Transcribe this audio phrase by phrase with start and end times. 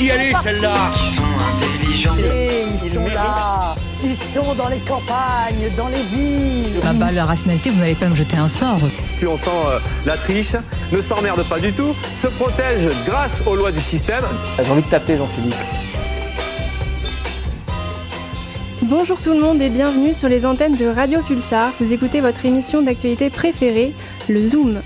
[0.00, 1.24] y aller, celle-là Ils sont
[1.54, 2.16] intelligents.
[2.18, 3.74] Et ils sont là,
[4.04, 6.80] ils sont dans les campagnes, dans les villes.
[6.84, 8.80] Ah bah, la rationalité, vous n'allez pas me jeter un sort.
[9.18, 10.56] Plus on sent euh, la triche,
[10.92, 14.24] ne s'emmerde pas du tout, se protège grâce aux lois du système.
[14.62, 15.54] J'ai envie de taper Jean-Philippe.
[18.82, 21.72] Bonjour tout le monde et bienvenue sur les antennes de Radio Pulsar.
[21.80, 23.92] Vous écoutez votre émission d'actualité préférée,
[24.28, 24.80] le Zoom.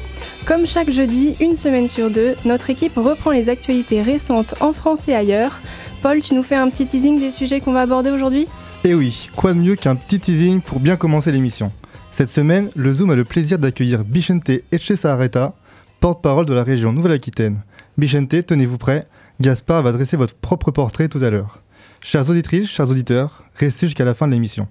[0.50, 5.06] Comme chaque jeudi, une semaine sur deux, notre équipe reprend les actualités récentes en France
[5.06, 5.60] et ailleurs.
[6.02, 8.48] Paul, tu nous fais un petit teasing des sujets qu'on va aborder aujourd'hui?
[8.82, 11.70] Et oui, quoi de mieux qu'un petit teasing pour bien commencer l'émission?
[12.10, 15.54] Cette semaine, le Zoom a le plaisir d'accueillir Bichente Etchesaareta,
[16.00, 17.60] porte-parole de la région Nouvelle-Aquitaine.
[17.96, 19.06] Bichente, tenez-vous prêts,
[19.40, 21.60] Gaspard va dresser votre propre portrait tout à l'heure.
[22.00, 24.66] Chères auditrices, chers auditeurs, restez jusqu'à la fin de l'émission.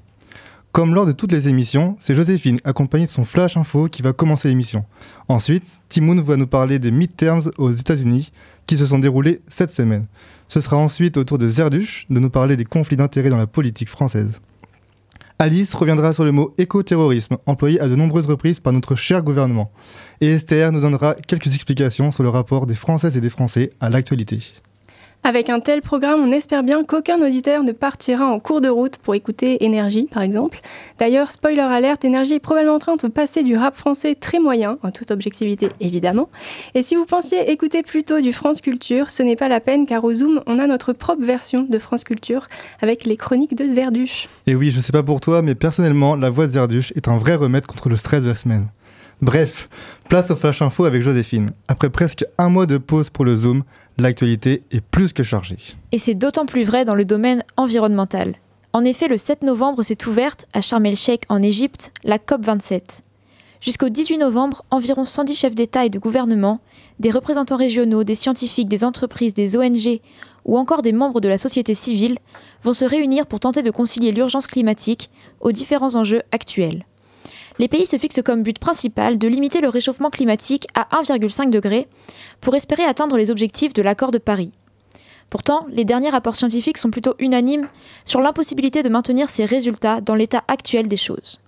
[0.71, 4.13] Comme lors de toutes les émissions, c'est Joséphine, accompagnée de son Flash Info, qui va
[4.13, 4.85] commencer l'émission.
[5.27, 8.31] Ensuite, Timoun va nous parler des midterms aux États-Unis
[8.67, 10.05] qui se sont déroulés cette semaine.
[10.47, 13.47] Ce sera ensuite au tour de Zerduch de nous parler des conflits d'intérêts dans la
[13.47, 14.39] politique française.
[15.39, 19.71] Alice reviendra sur le mot éco-terrorisme, employé à de nombreuses reprises par notre cher gouvernement.
[20.21, 23.89] Et Esther nous donnera quelques explications sur le rapport des Françaises et des Français à
[23.89, 24.53] l'actualité.
[25.25, 28.97] Avec un tel programme, on espère bien qu'aucun auditeur ne partira en cours de route
[28.97, 30.61] pour écouter Énergie, par exemple.
[30.97, 34.77] D'ailleurs, spoiler alerte, Énergie est probablement en train de passer du rap français très moyen,
[34.81, 36.29] en toute objectivité évidemment.
[36.73, 40.05] Et si vous pensiez écouter plutôt du France Culture, ce n'est pas la peine car
[40.05, 42.47] au Zoom, on a notre propre version de France Culture
[42.81, 44.29] avec les chroniques de Zerduche.
[44.47, 47.17] Et oui, je sais pas pour toi, mais personnellement, la voix de Zerduche est un
[47.17, 48.67] vrai remède contre le stress de la semaine.
[49.21, 49.67] Bref,
[50.07, 51.51] place au Flash Info avec Joséphine.
[51.67, 53.63] Après presque un mois de pause pour le Zoom,
[53.99, 55.57] l'actualité est plus que chargée.
[55.91, 58.35] Et c'est d'autant plus vrai dans le domaine environnemental.
[58.73, 63.01] En effet, le 7 novembre s'est ouverte à Sharm el-Sheikh en Égypte la COP27.
[63.61, 66.61] Jusqu'au 18 novembre, environ 110 chefs d'État et de gouvernement,
[66.99, 69.99] des représentants régionaux, des scientifiques, des entreprises, des ONG
[70.45, 72.19] ou encore des membres de la société civile
[72.63, 75.09] vont se réunir pour tenter de concilier l'urgence climatique
[75.41, 76.85] aux différents enjeux actuels
[77.59, 81.87] les pays se fixent comme but principal de limiter le réchauffement climatique à 1,5 degré
[82.39, 84.53] pour espérer atteindre les objectifs de l'accord de Paris.
[85.29, 87.67] Pourtant, les derniers rapports scientifiques sont plutôt unanimes
[88.05, 91.41] sur l'impossibilité de maintenir ces résultats dans l'état actuel des choses.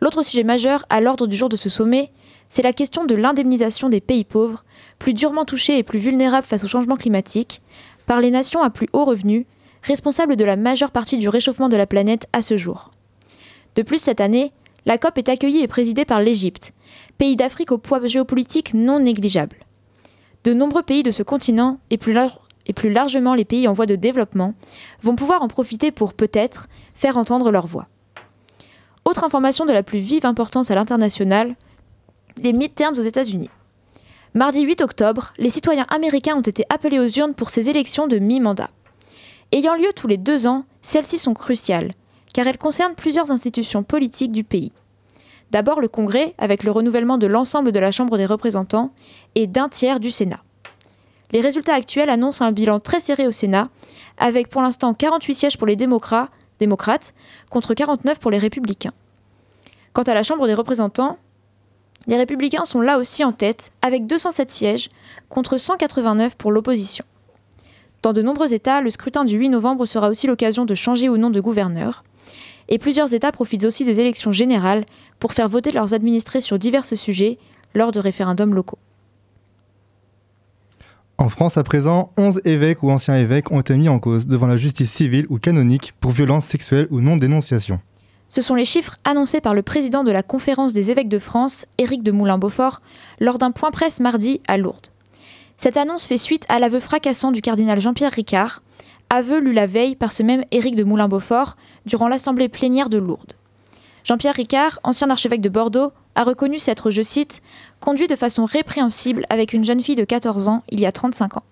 [0.00, 2.10] L'autre sujet majeur à l'ordre du jour de ce sommet,
[2.48, 4.64] c'est la question de l'indemnisation des pays pauvres,
[4.98, 7.60] plus durement touchés et plus vulnérables face au changement climatique,
[8.06, 9.46] par les nations à plus haut revenu,
[9.82, 12.90] responsables de la majeure partie du réchauffement de la planète à ce jour.
[13.74, 14.52] De plus, cette année,
[14.86, 16.72] la COP est accueillie et présidée par l'Égypte,
[17.18, 19.56] pays d'Afrique au poids géopolitique non négligeable.
[20.44, 22.12] De nombreux pays de ce continent, et plus,
[22.92, 24.54] largement les pays en voie de développement,
[25.02, 27.88] vont pouvoir en profiter pour peut-être faire entendre leur voix.
[29.04, 31.56] Autre information de la plus vive importance à l'international,
[32.42, 33.50] les midterms aux États-Unis.
[34.34, 38.18] Mardi 8 octobre, les citoyens américains ont été appelés aux urnes pour ces élections de
[38.18, 38.70] mi-mandat.
[39.50, 41.92] Ayant lieu tous les deux ans, celles-ci sont cruciales,
[42.36, 44.70] car elle concerne plusieurs institutions politiques du pays.
[45.52, 48.92] D'abord le Congrès, avec le renouvellement de l'ensemble de la Chambre des représentants
[49.36, 50.42] et d'un tiers du Sénat.
[51.32, 53.70] Les résultats actuels annoncent un bilan très serré au Sénat,
[54.18, 57.14] avec pour l'instant 48 sièges pour les démocrates,
[57.48, 58.92] contre 49 pour les républicains.
[59.94, 61.16] Quant à la Chambre des représentants,
[62.06, 64.90] les républicains sont là aussi en tête, avec 207 sièges
[65.30, 67.06] contre 189 pour l'opposition.
[68.02, 71.16] Dans de nombreux États, le scrutin du 8 novembre sera aussi l'occasion de changer ou
[71.16, 72.04] non de gouverneur
[72.68, 74.84] et plusieurs États profitent aussi des élections générales
[75.18, 77.38] pour faire voter leurs administrés sur divers sujets
[77.74, 78.78] lors de référendums locaux.
[81.18, 84.46] En France, à présent, 11 évêques ou anciens évêques ont été mis en cause devant
[84.46, 87.80] la justice civile ou canonique pour violences sexuelles ou non-dénonciation.
[88.28, 91.66] Ce sont les chiffres annoncés par le président de la Conférence des évêques de France,
[91.78, 92.82] Éric de Moulin-Beaufort,
[93.18, 94.88] lors d'un point presse mardi à Lourdes.
[95.56, 98.62] Cette annonce fait suite à l'aveu fracassant du cardinal Jean-Pierre Ricard,
[99.08, 103.34] aveu lu la veille par ce même Éric de Moulin-Beaufort durant l'assemblée plénière de Lourdes.
[104.04, 107.42] Jean-Pierre Ricard, ancien archevêque de Bordeaux, a reconnu s'être, je cite,
[107.80, 111.38] conduit de façon répréhensible avec une jeune fille de 14 ans il y a 35
[111.38, 111.42] ans.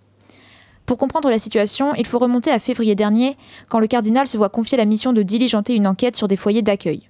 [0.86, 3.36] Pour comprendre la situation, il faut remonter à février dernier,
[3.68, 6.62] quand le cardinal se voit confier la mission de diligenter une enquête sur des foyers
[6.62, 7.08] d'accueil.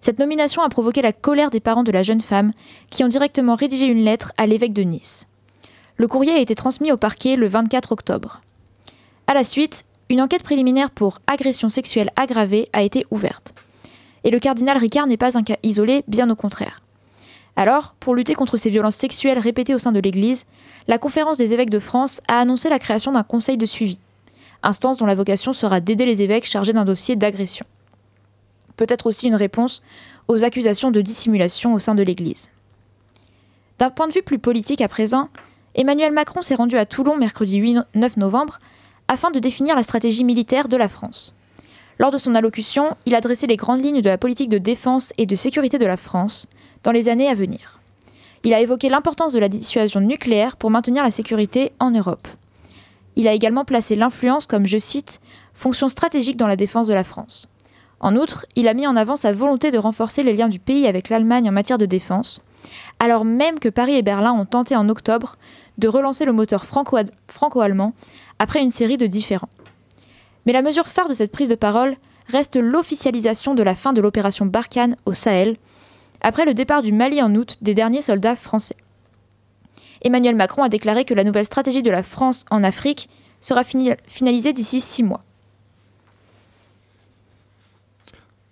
[0.00, 2.52] Cette nomination a provoqué la colère des parents de la jeune femme,
[2.90, 5.26] qui ont directement rédigé une lettre à l'évêque de Nice.
[5.96, 8.42] Le courrier a été transmis au parquet le 24 octobre.
[9.26, 13.54] À la suite, une enquête préliminaire pour agression sexuelle aggravée a été ouverte.
[14.24, 16.80] Et le cardinal Ricard n'est pas un cas isolé, bien au contraire.
[17.56, 20.44] Alors, pour lutter contre ces violences sexuelles répétées au sein de l'Église,
[20.88, 23.98] la Conférence des évêques de France a annoncé la création d'un conseil de suivi,
[24.62, 27.66] instance dont la vocation sera d'aider les évêques chargés d'un dossier d'agression.
[28.76, 29.82] Peut-être aussi une réponse
[30.28, 32.50] aux accusations de dissimulation au sein de l'Église.
[33.78, 35.30] D'un point de vue plus politique à présent,
[35.74, 38.58] Emmanuel Macron s'est rendu à Toulon mercredi 8 9 novembre
[39.08, 41.34] afin de définir la stratégie militaire de la France.
[41.98, 45.12] Lors de son allocution, il a dressé les grandes lignes de la politique de défense
[45.18, 46.46] et de sécurité de la France
[46.82, 47.80] dans les années à venir.
[48.44, 52.28] Il a évoqué l'importance de la dissuasion nucléaire pour maintenir la sécurité en Europe.
[53.16, 55.20] Il a également placé l'influence comme, je cite,
[55.54, 57.48] fonction stratégique dans la défense de la France.
[57.98, 60.86] En outre, il a mis en avant sa volonté de renforcer les liens du pays
[60.86, 62.42] avec l'Allemagne en matière de défense,
[62.98, 65.36] alors même que Paris et Berlin ont tenté en octobre
[65.78, 67.94] de relancer le moteur franco-allemand
[68.38, 69.48] après une série de différends.
[70.46, 71.96] Mais la mesure phare de cette prise de parole
[72.28, 75.56] reste l'officialisation de la fin de l'opération Barkhane au Sahel,
[76.22, 78.76] après le départ du Mali en août des derniers soldats français.
[80.02, 83.08] Emmanuel Macron a déclaré que la nouvelle stratégie de la France en Afrique
[83.40, 85.22] sera finalisée d'ici six mois.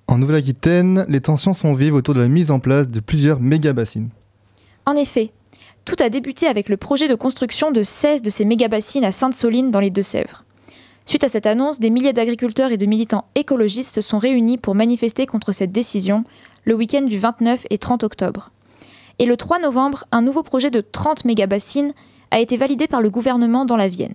[0.06, 4.10] En Nouvelle-Aquitaine, les tensions sont vives autour de la mise en place de plusieurs méga-bassines.
[4.86, 5.32] En effet,
[5.84, 9.70] tout a débuté avec le projet de construction de 16 de ces méga-bassines à Sainte-Soline
[9.70, 10.44] dans les Deux-Sèvres.
[11.06, 14.74] Suite à cette annonce, des milliers d'agriculteurs et de militants écologistes se sont réunis pour
[14.74, 16.24] manifester contre cette décision
[16.64, 18.50] le week-end du 29 et 30 octobre.
[19.18, 21.92] Et le 3 novembre, un nouveau projet de 30 mégabassines
[22.30, 24.14] a été validé par le gouvernement dans la Vienne.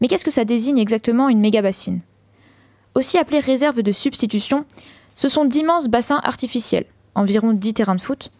[0.00, 2.02] Mais qu'est-ce que ça désigne exactement une mégabassine?
[2.94, 4.66] Aussi appelée réserve de substitution,
[5.14, 8.30] ce sont d'immenses bassins artificiels, environ 10 terrains de foot,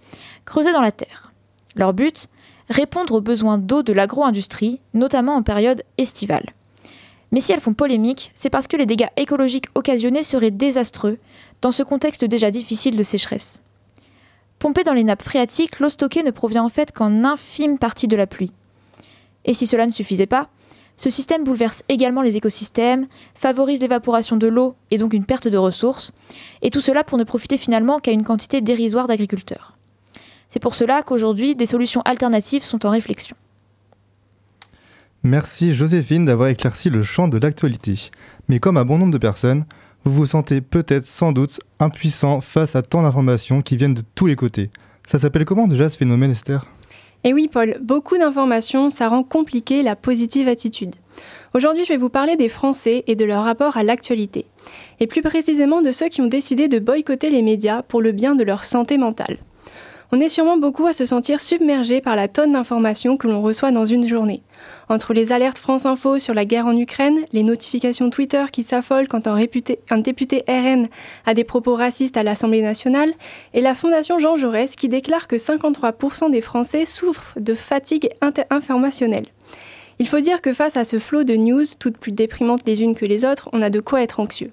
[0.45, 1.33] creusés dans la terre.
[1.75, 2.29] Leur but
[2.69, 6.47] Répondre aux besoins d'eau de l'agro-industrie, notamment en période estivale.
[7.33, 11.17] Mais si elles font polémique, c'est parce que les dégâts écologiques occasionnés seraient désastreux
[11.63, 13.63] dans ce contexte déjà difficile de sécheresse.
[14.59, 18.17] Pompée dans les nappes phréatiques, l'eau stockée ne provient en fait qu'en infime partie de
[18.17, 18.53] la pluie.
[19.45, 20.49] Et si cela ne suffisait pas,
[20.97, 25.59] ce système bouleverse également les écosystèmes, favorise l'évaporation de l'eau et donc une perte de
[25.59, 26.13] ressources,
[26.61, 29.77] et tout cela pour ne profiter finalement qu'à une quantité dérisoire d'agriculteurs.
[30.53, 33.35] C'est pour cela qu'aujourd'hui, des solutions alternatives sont en réflexion.
[35.23, 38.11] Merci Joséphine d'avoir éclairci le champ de l'actualité.
[38.49, 39.65] Mais comme à bon nombre de personnes,
[40.05, 44.27] vous vous sentez peut-être sans doute impuissant face à tant d'informations qui viennent de tous
[44.27, 44.69] les côtés.
[45.07, 46.67] Ça s'appelle comment déjà ce phénomène Esther?
[47.25, 50.97] Eh oui Paul, beaucoup d'informations, ça rend compliqué la positive attitude.
[51.55, 54.45] Aujourd'hui, je vais vous parler des Français et de leur rapport à l'actualité.
[55.01, 58.35] Et plus précisément de ceux qui ont décidé de boycotter les médias pour le bien
[58.35, 59.39] de leur santé mentale.
[60.15, 63.71] On est sûrement beaucoup à se sentir submergé par la tonne d'informations que l'on reçoit
[63.71, 64.43] dans une journée.
[64.91, 69.09] Entre les alertes France Info sur la guerre en Ukraine, les notifications Twitter qui s'affolent
[69.09, 70.89] quand un, député RN
[71.25, 73.15] a des propos racistes à l'Assemblée nationale,
[73.55, 78.11] et la Fondation Jean Jaurès qui déclare que 53% des Français souffrent de fatigue
[78.51, 79.29] informationnelle.
[79.99, 82.95] Il faut dire que face à ce flot de news, toutes plus déprimantes les unes
[82.95, 84.53] que les autres, on a de quoi être anxieux.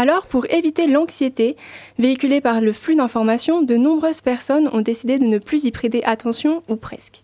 [0.00, 1.58] Alors, pour éviter l'anxiété
[1.98, 6.02] véhiculée par le flux d'informations, de nombreuses personnes ont décidé de ne plus y prêter
[6.06, 7.22] attention, ou presque.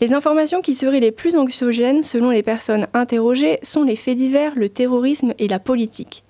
[0.00, 4.54] Les informations qui seraient les plus anxiogènes, selon les personnes interrogées, sont les faits divers,
[4.56, 6.24] le terrorisme et la politique.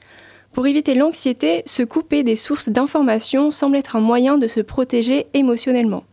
[0.53, 5.29] Pour éviter l'anxiété, se couper des sources d'informations semble être un moyen de se protéger
[5.33, 6.05] émotionnellement.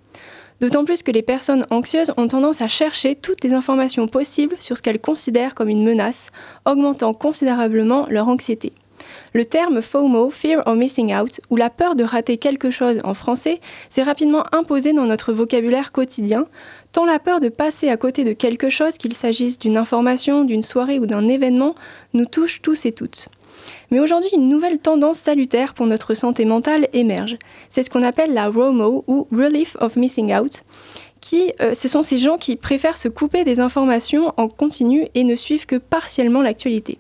[0.62, 4.78] D'autant plus que les personnes anxieuses ont tendance à chercher toutes les informations possibles sur
[4.78, 6.30] ce qu'elles considèrent comme une menace,
[6.66, 8.72] augmentant considérablement leur anxiété.
[9.34, 13.14] Le terme FOMO, Fear of Missing Out, ou la peur de rater quelque chose en
[13.14, 13.60] français,
[13.90, 16.46] s'est rapidement imposé dans notre vocabulaire quotidien,
[16.92, 20.64] tant la peur de passer à côté de quelque chose, qu'il s'agisse d'une information, d'une
[20.64, 21.76] soirée ou d'un événement,
[22.14, 23.30] nous touche tous et toutes.
[23.92, 27.38] Mais aujourd'hui, une nouvelle tendance salutaire pour notre santé mentale émerge.
[27.70, 30.64] C'est ce qu'on appelle la ROMO ou Relief of Missing Out.
[31.62, 35.36] Euh, ce sont ces gens qui préfèrent se couper des informations en continu et ne
[35.36, 37.00] suivent que partiellement l'actualité.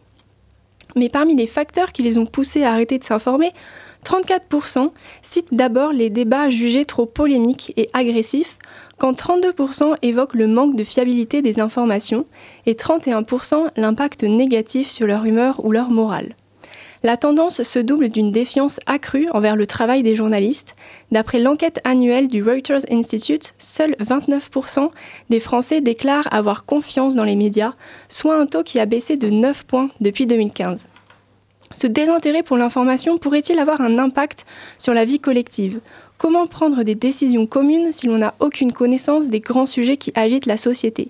[0.97, 3.51] Mais parmi les facteurs qui les ont poussés à arrêter de s'informer,
[4.05, 8.57] 34% citent d'abord les débats jugés trop polémiques et agressifs,
[8.97, 12.25] quand 32% évoquent le manque de fiabilité des informations
[12.65, 16.35] et 31% l'impact négatif sur leur humeur ou leur morale.
[17.07, 20.75] La tendance se double d'une défiance accrue envers le travail des journalistes.
[21.09, 24.89] D'après l'enquête annuelle du Reuters Institute, seuls 29%
[25.29, 27.75] des Français déclarent avoir confiance dans les médias,
[28.09, 30.85] soit un taux qui a baissé de 9 points depuis 2015.
[31.71, 34.45] Ce désintérêt pour l'information pourrait-il avoir un impact
[34.77, 35.79] sur la vie collective?
[36.17, 40.47] Comment prendre des décisions communes si l'on n'a aucune connaissance des grands sujets qui agitent
[40.47, 41.09] la société?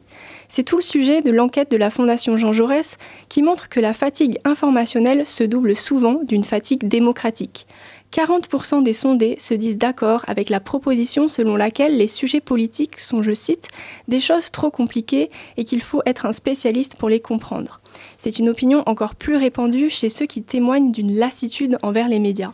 [0.49, 2.97] C'est tout le sujet de l'enquête de la Fondation Jean Jaurès
[3.29, 7.67] qui montre que la fatigue informationnelle se double souvent d'une fatigue démocratique.
[8.11, 13.23] 40% des sondés se disent d'accord avec la proposition selon laquelle les sujets politiques sont,
[13.23, 13.69] je cite,
[14.09, 17.79] des choses trop compliquées et qu'il faut être un spécialiste pour les comprendre.
[18.17, 22.51] C'est une opinion encore plus répandue chez ceux qui témoignent d'une lassitude envers les médias.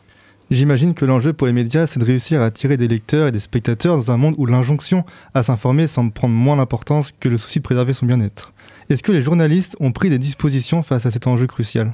[0.53, 3.39] J'imagine que l'enjeu pour les médias, c'est de réussir à attirer des lecteurs et des
[3.39, 7.57] spectateurs dans un monde où l'injonction à s'informer semble prendre moins d'importance que le souci
[7.57, 8.53] de préserver son bien-être.
[8.87, 11.93] Est-ce que les journalistes ont pris des dispositions face à cet enjeu crucial?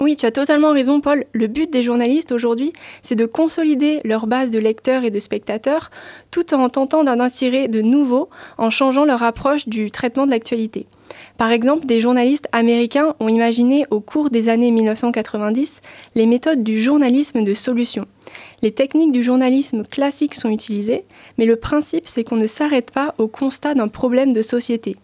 [0.00, 1.26] Oui, tu as totalement raison, Paul.
[1.34, 5.90] Le but des journalistes aujourd'hui, c'est de consolider leur base de lecteurs et de spectateurs,
[6.30, 10.86] tout en tentant d'en attirer de nouveaux, en changeant leur approche du traitement de l'actualité.
[11.40, 15.80] Par exemple, des journalistes américains ont imaginé au cours des années 1990
[16.14, 18.06] les méthodes du journalisme de solution.
[18.60, 21.02] Les techniques du journalisme classique sont utilisées,
[21.38, 24.96] mais le principe c'est qu'on ne s'arrête pas au constat d'un problème de société.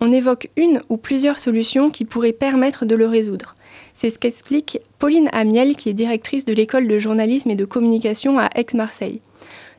[0.00, 3.54] On évoque une ou plusieurs solutions qui pourraient permettre de le résoudre.
[3.94, 8.40] C'est ce qu'explique Pauline Amiel, qui est directrice de l'école de journalisme et de communication
[8.40, 9.20] à Aix-Marseille.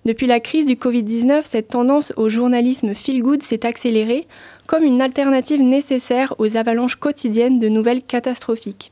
[0.07, 4.25] Depuis la crise du Covid-19, cette tendance au journalisme feel-good s'est accélérée
[4.67, 8.91] comme une alternative nécessaire aux avalanches quotidiennes de nouvelles catastrophiques.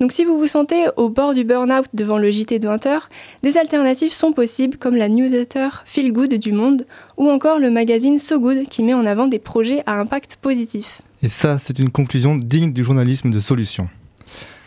[0.00, 3.02] Donc si vous vous sentez au bord du burn-out devant le JT de 20h,
[3.42, 6.86] des alternatives sont possibles comme la newsletter Feel Good du Monde
[7.16, 11.02] ou encore le magazine So Good qui met en avant des projets à impact positif.
[11.22, 13.88] Et ça, c'est une conclusion digne du journalisme de solution.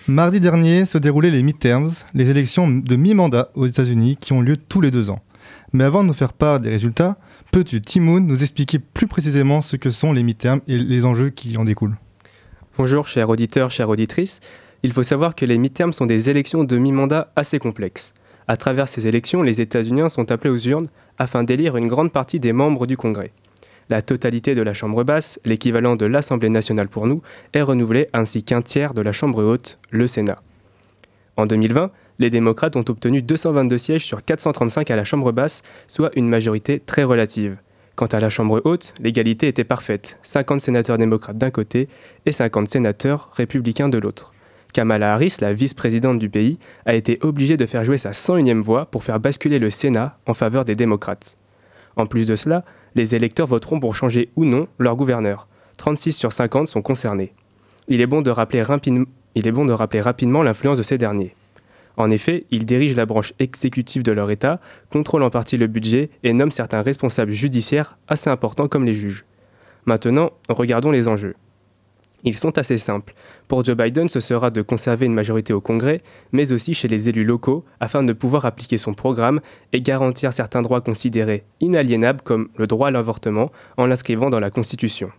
[0.08, 4.56] Mardi dernier se déroulaient les midterms, les élections de mi-mandat aux États-Unis qui ont lieu
[4.56, 5.20] tous les deux ans.
[5.74, 7.18] Mais avant de nous faire part des résultats,
[7.56, 11.56] peux-tu, Timoun, nous expliquer plus précisément ce que sont les midterms et les enjeux qui
[11.56, 11.96] en découlent?
[12.78, 14.42] Bonjour, chers auditeurs, chères auditrices.
[14.84, 18.14] Il faut savoir que les midterms sont des élections de mi-mandat assez complexes.
[18.50, 22.42] À travers ces élections, les États-Unis sont appelés aux urnes afin d'élire une grande partie
[22.42, 23.32] des membres du Congrès.
[23.88, 27.22] La totalité de la Chambre basse, l'équivalent de l'Assemblée nationale pour nous,
[27.54, 30.42] est renouvelée ainsi qu'un tiers de la Chambre haute, le Sénat.
[31.38, 36.12] En 2020, les démocrates ont obtenu 222 sièges sur 435 à la Chambre basse, soit
[36.16, 37.58] une majorité très relative.
[37.96, 41.88] Quant à la Chambre haute, l'égalité était parfaite, 50 sénateurs démocrates d'un côté
[42.26, 44.34] et 50 sénateurs républicains de l'autre.
[44.74, 48.86] Kamala Harris, la vice-présidente du pays, a été obligée de faire jouer sa 101e voix
[48.86, 51.38] pour faire basculer le Sénat en faveur des démocrates.
[51.96, 55.48] En plus de cela, les électeurs voteront pour changer ou non leur gouverneur.
[55.78, 57.34] 36 sur 50 sont concernés.
[57.88, 58.64] Il est bon de rappeler,
[59.36, 61.36] il est bon de rappeler rapidement l'influence de ces derniers.
[61.98, 64.60] En effet, ils dirigent la branche exécutive de leur État,
[64.92, 69.26] contrôlent en partie le budget et nomment certains responsables judiciaires assez importants comme les juges.
[69.86, 71.36] Maintenant, regardons les enjeux.
[72.24, 73.14] Ils sont assez simples.
[73.48, 77.08] Pour Joe Biden, ce sera de conserver une majorité au Congrès, mais aussi chez les
[77.08, 79.42] élus locaux, afin de pouvoir appliquer son programme
[79.74, 84.50] et garantir certains droits considérés inaliénables comme le droit à l'avortement en l'inscrivant dans la
[84.50, 85.12] Constitution.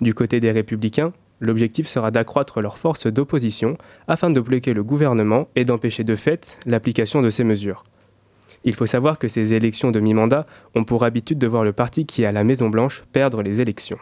[0.00, 1.12] Du côté des républicains,
[1.44, 3.76] L'objectif sera d'accroître leur force d'opposition
[4.08, 7.84] afin de bloquer le gouvernement et d'empêcher de fait l'application de ces mesures.
[8.64, 12.06] Il faut savoir que ces élections de mi-mandat ont pour habitude de voir le parti
[12.06, 13.98] qui est à la Maison-Blanche perdre les élections.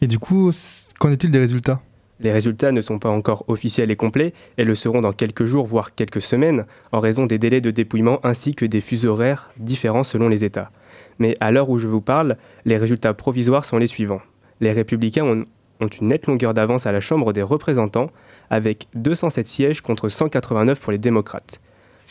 [0.00, 0.50] Et du coup,
[0.98, 1.80] qu'en est-il des résultats?
[2.18, 5.68] Les résultats ne sont pas encore officiels et complets et le seront dans quelques jours,
[5.68, 10.02] voire quelques semaines, en raison des délais de dépouillement ainsi que des fuseaux horaires différents
[10.02, 10.72] selon les États.
[11.20, 14.22] Mais à l'heure où je vous parle, les résultats provisoires sont les suivants.
[14.60, 15.44] Les républicains ont
[15.82, 18.10] ont une nette longueur d'avance à la Chambre des représentants,
[18.50, 21.60] avec 207 sièges contre 189 pour les démocrates.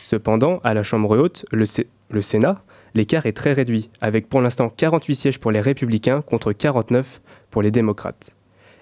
[0.00, 2.62] Cependant, à la Chambre haute, le, Sénat,
[2.94, 7.62] l'écart est très réduit, avec pour l'instant 48 sièges pour les républicains contre 49 pour
[7.62, 8.30] les démocrates.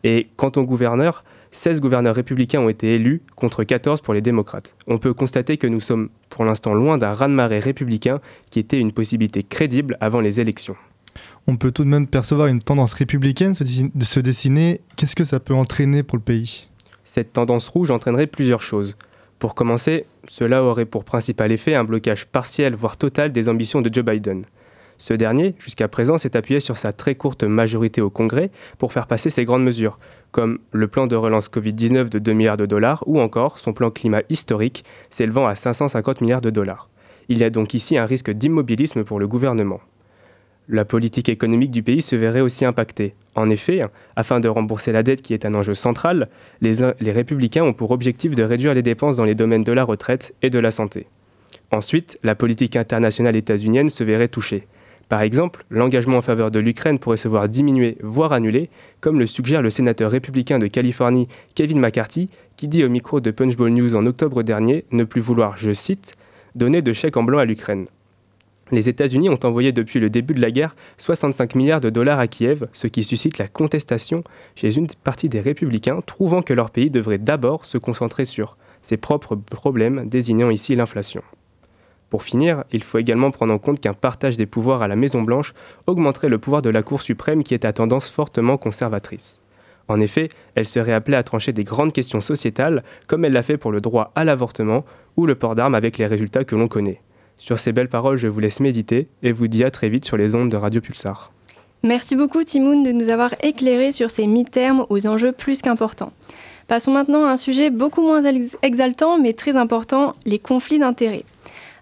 [0.02, 4.74] Et quant aux gouverneurs, 16 gouverneurs républicains ont été élus contre 14 pour les démocrates.
[4.86, 8.20] On peut constater que nous sommes pour l'instant loin d'un raz-de-marée républicain
[8.50, 10.76] qui était une possibilité crédible avant les élections
[11.46, 13.54] on peut tout de même percevoir une tendance républicaine
[13.94, 14.80] de se dessiner.
[14.96, 16.68] Qu'est-ce que ça peut entraîner pour le pays?
[17.04, 18.96] Cette tendance rouge entraînerait plusieurs choses.
[19.38, 23.92] Pour commencer, cela aurait pour principal effet un blocage partiel, voire total, des ambitions de
[23.92, 24.44] Joe Biden.
[24.98, 29.06] Ce dernier, jusqu'à présent, s'est appuyé sur sa très courte majorité au Congrès pour faire
[29.06, 29.98] passer ses grandes mesures,
[30.30, 33.90] comme le plan de relance Covid-19 de 2 milliards de dollars ou encore son plan
[33.90, 36.90] climat historique s'élevant à 550 milliards de dollars.
[37.28, 39.80] Il y a donc ici un risque d'immobilisme pour le gouvernement
[40.70, 43.14] la politique économique du pays se verrait aussi impactée.
[43.34, 43.80] En effet,
[44.16, 46.28] afin de rembourser la dette qui est un enjeu central,
[46.60, 50.34] les, républicains ont pour objectif de réduire les dépenses dans les domaines de la retraite
[50.42, 51.06] et de la santé.
[51.72, 54.66] Ensuite, la politique internationale états-unienne se verrait touchée.
[55.08, 59.26] Par exemple, l'engagement en faveur de l'Ukraine pourrait se voir diminuer, voire annulé, comme le
[59.26, 63.96] suggère le sénateur républicain de Californie Kevin McCarthy, qui dit au micro de Punchbowl News
[63.96, 66.12] en octobre dernier ne plus vouloir, je cite,
[66.54, 67.86] donner de chèques en blanc à l'Ukraine.
[68.72, 72.28] Les États-Unis ont envoyé depuis le début de la guerre 65 milliards de dollars à
[72.28, 74.22] Kiev, ce qui suscite la contestation
[74.54, 78.96] chez une partie des républicains, trouvant que leur pays devrait d'abord se concentrer sur ses
[78.96, 81.22] propres problèmes, désignant ici l'inflation.
[82.10, 85.52] Pour finir, il faut également prendre en compte qu'un partage des pouvoirs à la Maison-Blanche
[85.86, 89.40] augmenterait le pouvoir de la Cour suprême qui est à tendance fortement conservatrice.
[89.88, 93.58] En effet, elle serait appelée à trancher des grandes questions sociétales, comme elle l'a fait
[93.58, 94.84] pour le droit à l'avortement
[95.16, 97.00] ou le port d'armes avec les résultats que l'on connaît.
[97.40, 100.18] Sur ces belles paroles, je vous laisse méditer et vous dis à très vite sur
[100.18, 101.32] les ondes de Radio Pulsar.
[101.82, 106.12] Merci beaucoup Timoun de nous avoir éclairé sur ces mi-termes aux enjeux plus qu'importants.
[106.68, 108.22] Passons maintenant à un sujet beaucoup moins
[108.60, 111.24] exaltant mais très important, les conflits d'intérêts.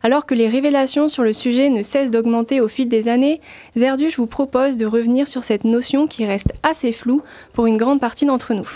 [0.04, 3.40] Alors que les révélations sur le sujet ne cessent d'augmenter au fil des années,
[3.76, 7.98] Zerduche vous propose de revenir sur cette notion qui reste assez floue pour une grande
[7.98, 8.68] partie d'entre nous.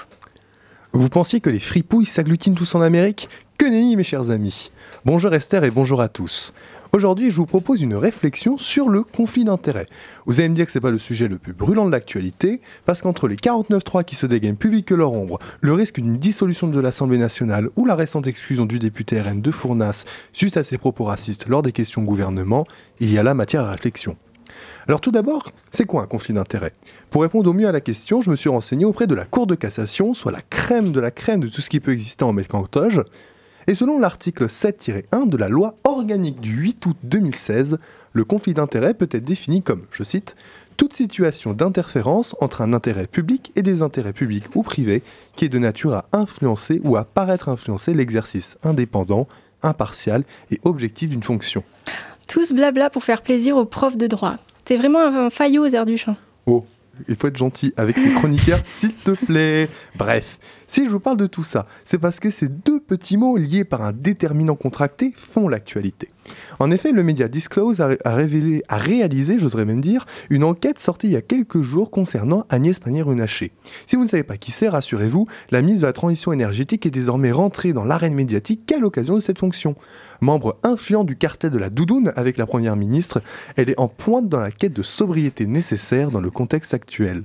[0.92, 3.29] Vous pensiez que les fripouilles s'agglutinent tous en Amérique?
[3.57, 4.73] Que nenni mes chers amis
[5.05, 6.55] Bonjour Esther et bonjour à tous.
[6.93, 9.88] Aujourd'hui, je vous propose une réflexion sur le conflit d'intérêts.
[10.27, 13.03] Vous allez me dire que c'est pas le sujet le plus brûlant de l'actualité, parce
[13.03, 16.69] qu'entre les 49.3 qui se dégainent plus vite que leur ombre, le risque d'une dissolution
[16.69, 20.79] de l'Assemblée nationale ou la récente exclusion du député RN de Fournas suite à ses
[20.79, 22.65] propos racistes lors des questions gouvernement,
[23.01, 24.17] il y a là matière à réflexion.
[24.87, 26.75] Alors tout d'abord, c'est quoi un conflit d'intérêts?
[27.11, 29.49] Pour répondre au mieux à la question, je me suis renseigné auprès de la Cour
[29.49, 32.33] de cassation, soit la crème de la crème de tout ce qui peut exister en
[32.33, 33.03] mécantoge,
[33.66, 37.79] et selon l'article 7-1 de la loi organique du 8 août 2016,
[38.12, 40.37] le conflit d'intérêts peut être défini comme, je cite,
[40.77, 45.03] toute situation d'interférence entre un intérêt public et des intérêts publics ou privés
[45.37, 49.29] qui est de nature à influencer ou à paraître influencer l'exercice indépendant,
[49.62, 51.62] impartial et objectif d'une fonction.
[52.27, 54.37] Tous blabla pour faire plaisir aux profs de droit.
[54.64, 56.16] T'es vraiment un faillot, Zerduchin.
[56.46, 56.64] Oh,
[57.09, 59.68] il faut être gentil avec ses chroniqueurs, s'il te plaît.
[59.96, 60.38] Bref,
[60.73, 63.63] si je vous parle de tout ça, c'est parce que ces deux petits mots liés
[63.63, 66.09] par un déterminant contracté font l'actualité.
[66.61, 71.09] En effet, le média Disclose a, révélé, a réalisé, j'oserais même dire, une enquête sortie
[71.09, 73.53] il y a quelques jours concernant Agnès Pannier-Runacher.
[73.87, 76.91] Si vous ne savez pas qui c'est, rassurez-vous, la ministre de la Transition énergétique est
[76.91, 79.77] désormais rentrée dans l'arène médiatique qu'à l'occasion de cette fonction.
[80.23, 83.21] Membre influent du cartel de la doudoune avec la Première ministre,
[83.57, 87.25] elle est en pointe dans la quête de sobriété nécessaire dans le contexte actuel.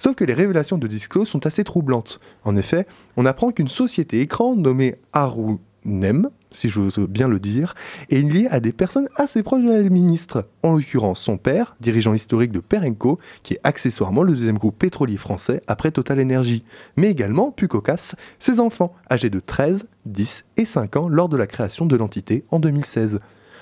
[0.00, 2.20] Sauf que les révélations de Disclose sont assez troublantes.
[2.44, 2.86] En effet,
[3.18, 7.74] on apprend qu'une société écran nommée Harunem, si j'ose bien le dire,
[8.08, 12.14] est liée à des personnes assez proches de la ministre, en l'occurrence son père, dirigeant
[12.14, 16.64] historique de Perenco, qui est accessoirement le deuxième groupe pétrolier français après Total Energy,
[16.96, 21.36] mais également, plus cocasse, ses enfants, âgés de 13, 10 et 5 ans lors de
[21.36, 23.20] la création de l'entité en 2016.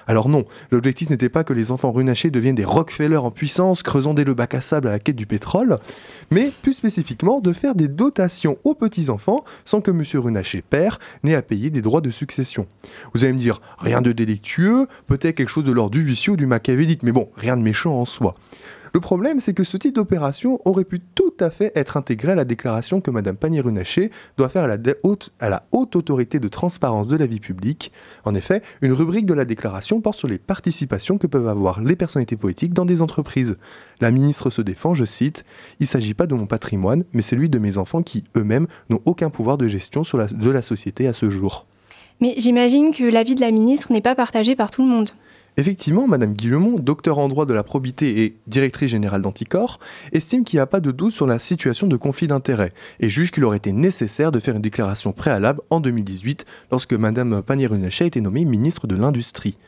[0.08, 4.14] Alors non, l'objectif n'était pas que les enfants runachés deviennent des Rockefeller en puissance, creusant
[4.14, 5.78] des le bac à sable à la quête du pétrole,
[6.30, 10.02] mais plus spécifiquement de faire des dotations aux petits-enfants sans que M.
[10.14, 12.66] Runacher père n'ait à payer des droits de succession.
[13.12, 16.36] Vous allez me dire, rien de délictueux, peut-être quelque chose de l'ordre du vicieux ou
[16.36, 18.34] du machiavélique, mais bon, rien de méchant en soi.
[18.94, 22.34] Le problème, c'est que ce type d'opération aurait pu tout à fait être intégré à
[22.34, 24.66] la déclaration que Mme Pannier-Runacher doit faire à
[25.48, 27.92] la, haute, autorité de transparence de la vie publique.
[28.24, 31.96] En effet, une rubrique de la déclaration porte sur les participations que peuvent avoir les
[31.96, 33.56] personnalités politiques dans des entreprises.
[34.00, 35.44] La ministre se défend, je cite,
[35.80, 39.02] Il ne s'agit pas de mon patrimoine, mais celui de mes enfants qui, eux-mêmes, n'ont
[39.04, 41.66] aucun pouvoir de gestion de la société à ce jour.
[42.20, 45.10] Mais j'imagine que l'avis de la ministre n'est pas partagé par tout le monde.
[45.58, 49.80] Effectivement, Madame Guillemont, docteur en droit de la probité et directrice générale d'Anticor,
[50.12, 53.32] estime qu'il n'y a pas de doute sur la situation de conflit d'intérêts et juge
[53.32, 58.06] qu'il aurait été nécessaire de faire une déclaration préalable en 2018 lorsque Madame Pannier-Runacher a
[58.06, 59.58] été nommée ministre de l'Industrie.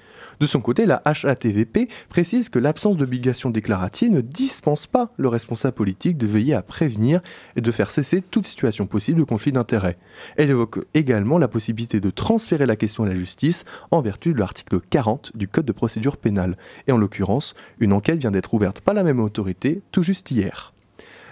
[0.40, 5.74] De son côté, la HATVP précise que l'absence d'obligation déclarative ne dispense pas le responsable
[5.74, 7.20] politique de veiller à prévenir
[7.56, 9.98] et de faire cesser toute situation possible de conflit d'intérêts.
[10.38, 14.38] Elle évoque également la possibilité de transférer la question à la justice en vertu de
[14.38, 16.56] l'article 40 du Code de procédure pénale.
[16.88, 20.72] Et en l'occurrence, une enquête vient d'être ouverte par la même autorité tout juste hier.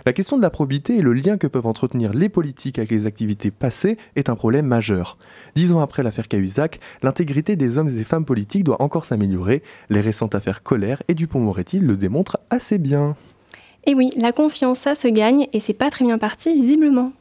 [0.09, 3.05] La question de la probité et le lien que peuvent entretenir les politiques avec les
[3.05, 5.19] activités passées est un problème majeur.
[5.55, 9.63] Dix ans après l'affaire Cahuzac, l'intégrité des hommes et femmes politiques doit encore s'améliorer.
[9.91, 13.17] Les récentes affaires Colère et Dupont-Moretti le démontrent assez bien.
[13.85, 17.13] Et oui, la confiance, ça se gagne et c'est pas très bien parti visiblement.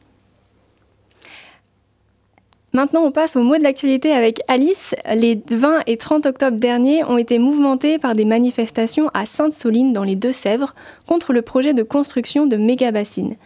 [2.74, 4.94] Maintenant, on passe au mot de l'actualité avec Alice.
[5.14, 10.04] Les 20 et 30 octobre dernier ont été mouvementés par des manifestations à Sainte-Soline dans
[10.04, 10.74] les Deux-Sèvres
[11.06, 13.36] contre le projet de construction de méga-bassines.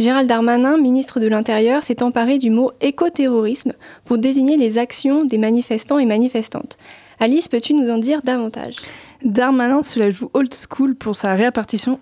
[0.00, 5.38] Gérald Darmanin, ministre de l'Intérieur, s'est emparé du mot écoterrorisme pour désigner les actions des
[5.38, 6.76] manifestants et manifestantes.
[7.20, 8.78] Alice, peux-tu nous en dire davantage?
[9.24, 11.98] Darmanin se la joue old school pour sa, réapparition,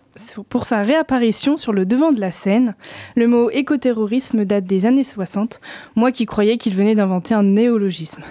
[1.56, 2.74] sur le devant de la scène.
[3.14, 5.60] Le mot écoterrorisme date des années 60,
[5.94, 8.22] moi qui croyais qu'il venait d'inventer un néologisme.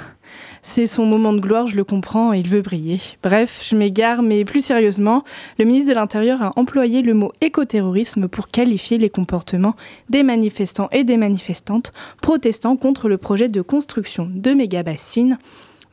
[0.61, 2.99] C'est son moment de gloire, je le comprends, et il veut briller.
[3.23, 5.23] Bref, je m'égare, mais plus sérieusement,
[5.57, 9.75] le ministre de l'Intérieur a employé le mot écoterrorisme pour qualifier les comportements
[10.09, 15.37] des manifestants et des manifestantes protestant contre le projet de construction de méga-bassines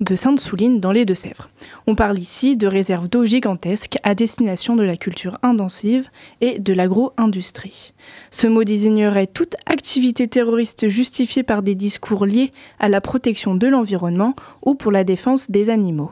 [0.00, 1.48] de Sainte-Souline dans les Deux-Sèvres.
[1.86, 6.08] On parle ici de réserves d'eau gigantesques à destination de la culture intensive
[6.40, 7.92] et de l'agro-industrie.
[8.30, 13.66] Ce mot désignerait toute activité terroriste justifiée par des discours liés à la protection de
[13.66, 14.34] l'environnement
[14.64, 16.10] ou pour la défense des animaux.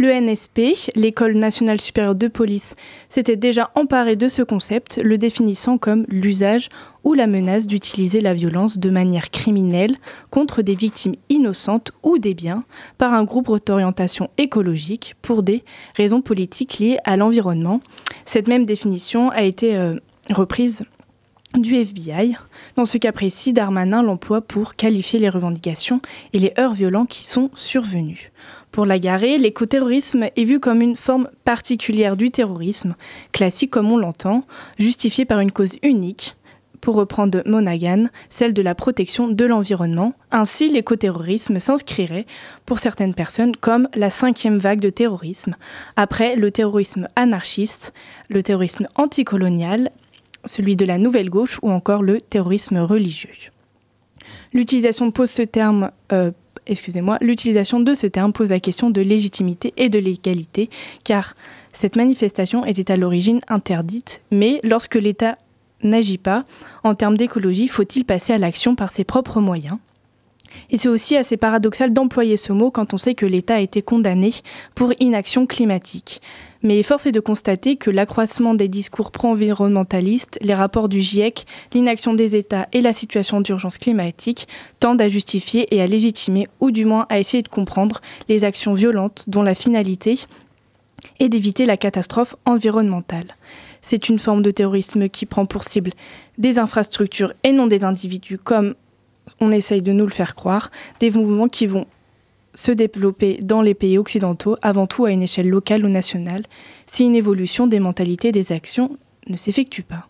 [0.00, 2.76] L'ENSP, l'École nationale supérieure de police,
[3.08, 6.68] s'était déjà emparée de ce concept, le définissant comme l'usage
[7.02, 9.96] ou la menace d'utiliser la violence de manière criminelle
[10.30, 12.62] contre des victimes innocentes ou des biens
[12.96, 15.64] par un groupe d'orientation écologique pour des
[15.96, 17.80] raisons politiques liées à l'environnement.
[18.24, 19.96] Cette même définition a été euh,
[20.30, 20.84] reprise
[21.56, 22.36] du FBI.
[22.76, 26.00] Dans ce cas précis, Darmanin l'emploie pour qualifier les revendications
[26.32, 28.30] et les heurts violents qui sont survenus.
[28.72, 32.94] Pour Lagaré, l'écoterrorisme est vu comme une forme particulière du terrorisme,
[33.32, 34.44] classique comme on l'entend,
[34.78, 36.36] justifié par une cause unique,
[36.80, 40.14] pour reprendre Monaghan, celle de la protection de l'environnement.
[40.30, 42.26] Ainsi, l'écoterrorisme s'inscrirait
[42.66, 45.54] pour certaines personnes comme la cinquième vague de terrorisme,
[45.96, 47.92] après le terrorisme anarchiste,
[48.28, 49.90] le terrorisme anticolonial,
[50.44, 53.50] celui de la nouvelle gauche ou encore le terrorisme religieux.
[54.52, 56.30] L'utilisation pose ce terme euh,
[56.68, 60.70] excusez-moi, l'utilisation de ce terme pose la question de légitimité et de légalité,
[61.04, 61.34] car
[61.72, 65.38] cette manifestation était à l'origine interdite, mais lorsque l'État
[65.82, 66.42] n'agit pas,
[66.84, 69.78] en termes d'écologie, faut-il passer à l'action par ses propres moyens?
[70.70, 73.82] Et c'est aussi assez paradoxal d'employer ce mot quand on sait que l'État a été
[73.82, 74.32] condamné
[74.74, 76.20] pour inaction climatique.
[76.62, 82.14] Mais force est de constater que l'accroissement des discours pro-environnementalistes, les rapports du GIEC, l'inaction
[82.14, 84.48] des États et la situation d'urgence climatique
[84.80, 88.72] tendent à justifier et à légitimer, ou du moins à essayer de comprendre, les actions
[88.72, 90.18] violentes dont la finalité
[91.20, 93.36] est d'éviter la catastrophe environnementale.
[93.80, 95.92] C'est une forme de terrorisme qui prend pour cible
[96.38, 98.74] des infrastructures et non des individus, comme
[99.40, 101.86] on essaye de nous le faire croire, des mouvements qui vont
[102.54, 106.44] se développer dans les pays occidentaux, avant tout à une échelle locale ou nationale,
[106.86, 108.96] si une évolution des mentalités et des actions
[109.28, 110.08] ne s'effectue pas.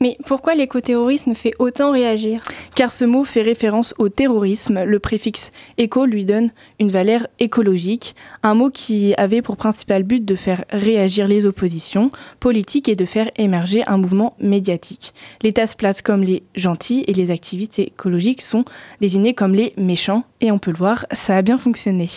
[0.00, 2.42] Mais pourquoi l'écoterrorisme fait autant réagir?
[2.74, 4.84] Car ce mot fait référence au terrorisme.
[4.84, 10.24] Le préfixe éco lui donne une valeur écologique, un mot qui avait pour principal but
[10.24, 15.14] de faire réagir les oppositions politiques et de faire émerger un mouvement médiatique.
[15.42, 18.64] L'État se place comme les gentils et les activistes écologiques sont
[19.00, 20.24] désignés comme les méchants.
[20.40, 22.10] Et on peut le voir, ça a bien fonctionné.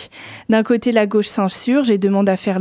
[0.50, 2.58] D'un côté, la gauche s'insurge et demande à faire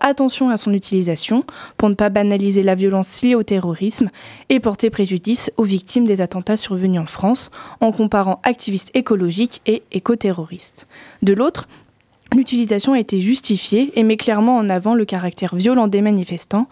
[0.00, 1.44] attention à son utilisation
[1.76, 4.08] pour ne pas banaliser la violence liée au terrorisme
[4.48, 9.82] et porter préjudice aux victimes des attentats survenus en France en comparant activistes écologiques et
[9.92, 10.86] écoterroristes.
[11.22, 11.68] De l'autre,
[12.34, 16.68] l'utilisation a été justifiée et met clairement en avant le caractère violent des manifestants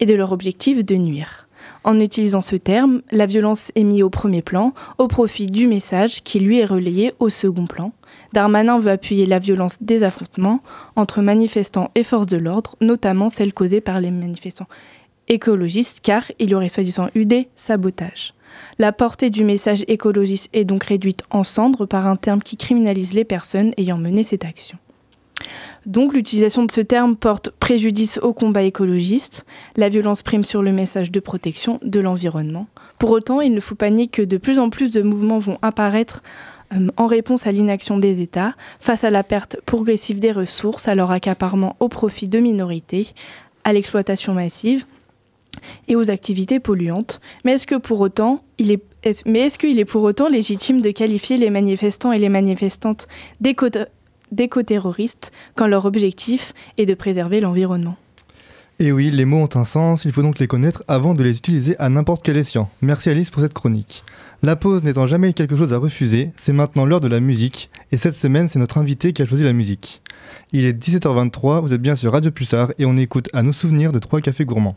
[0.00, 1.48] et de leur objectif de nuire.
[1.84, 6.22] En utilisant ce terme, la violence est mise au premier plan au profit du message
[6.22, 7.92] qui lui est relayé au second plan.
[8.32, 10.60] Darmanin veut appuyer la violence des affrontements
[10.96, 14.66] entre manifestants et forces de l'ordre, notamment celles causées par les manifestants
[15.28, 18.34] écologiste car il y aurait soi-disant eu des sabotages.
[18.78, 23.12] La portée du message écologiste est donc réduite en cendres par un terme qui criminalise
[23.12, 24.78] les personnes ayant mené cette action.
[25.86, 30.72] Donc l'utilisation de ce terme porte préjudice au combat écologiste, la violence prime sur le
[30.72, 32.66] message de protection de l'environnement.
[32.98, 35.58] Pour autant, il ne faut pas nier que de plus en plus de mouvements vont
[35.62, 36.22] apparaître
[36.74, 40.94] euh, en réponse à l'inaction des États, face à la perte progressive des ressources, à
[40.94, 43.08] leur accaparement au profit de minorités,
[43.64, 44.84] à l'exploitation massive,
[45.88, 47.20] et aux activités polluantes.
[47.44, 48.82] Mais est-ce que pour autant, il est,
[49.26, 53.08] mais est-ce qu'il est pour autant légitime de qualifier les manifestants et les manifestantes
[53.40, 57.96] d'éco-terroristes quand leur objectif est de préserver l'environnement?
[58.80, 61.36] Et oui, les mots ont un sens, il faut donc les connaître avant de les
[61.36, 62.70] utiliser à n'importe quel escient.
[62.80, 64.04] Merci Alice pour cette chronique.
[64.40, 67.96] La pause n'étant jamais quelque chose à refuser, c'est maintenant l'heure de la musique, et
[67.96, 70.00] cette semaine c'est notre invité qui a choisi la musique.
[70.52, 73.90] Il est 17h23, vous êtes bien sur Radio Pulsar et on écoute à nos souvenirs
[73.90, 74.76] de trois cafés gourmands.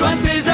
[0.00, 0.49] viens rejoindre tes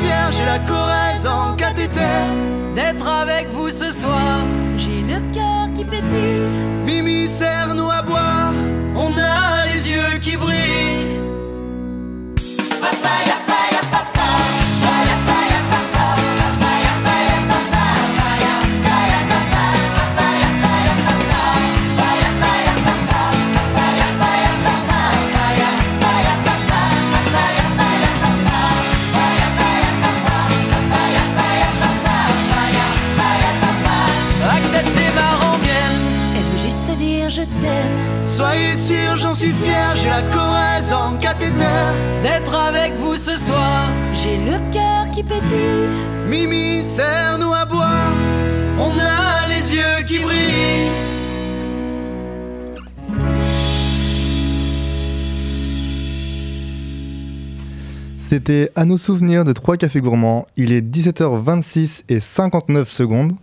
[0.00, 2.00] fier, j'ai la Corrèze en cathéter.
[2.74, 4.38] D'être avec vous ce soir.
[39.44, 41.82] Suis fier, j'ai la Corrèze en cathéter.
[42.22, 43.88] D'être avec vous ce soir.
[44.12, 45.88] J'ai le cœur qui pétille.
[46.28, 48.12] Mimi, serre-nous à boire,
[48.78, 50.90] on a les yeux qui brillent.
[58.16, 60.46] C'était à nos souvenirs de trois cafés gourmands.
[60.56, 63.36] Il est 17h26 et 59 secondes.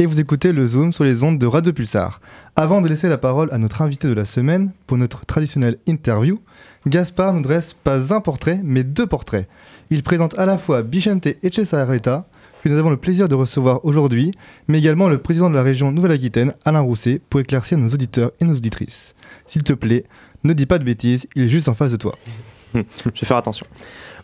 [0.00, 2.20] Et vous écoutez le Zoom sur les ondes de Radio Pulsar.
[2.54, 6.40] Avant de laisser la parole à notre invité de la semaine pour notre traditionnelle interview,
[6.86, 9.48] Gaspard nous dresse pas un portrait, mais deux portraits.
[9.90, 12.28] Il présente à la fois Vicente Echezarreta,
[12.62, 14.30] que nous avons le plaisir de recevoir aujourd'hui,
[14.68, 18.44] mais également le président de la région Nouvelle-Aquitaine, Alain Rousset, pour éclaircir nos auditeurs et
[18.44, 19.16] nos auditrices.
[19.48, 20.04] S'il te plaît,
[20.44, 22.14] ne dis pas de bêtises, il est juste en face de toi.
[22.74, 23.66] Je vais faire attention.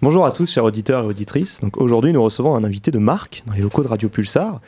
[0.03, 1.61] Bonjour à tous, chers auditeurs et auditrices.
[1.61, 4.61] Donc aujourd'hui, nous recevons un invité de marque dans les locaux de Radio Pulsar,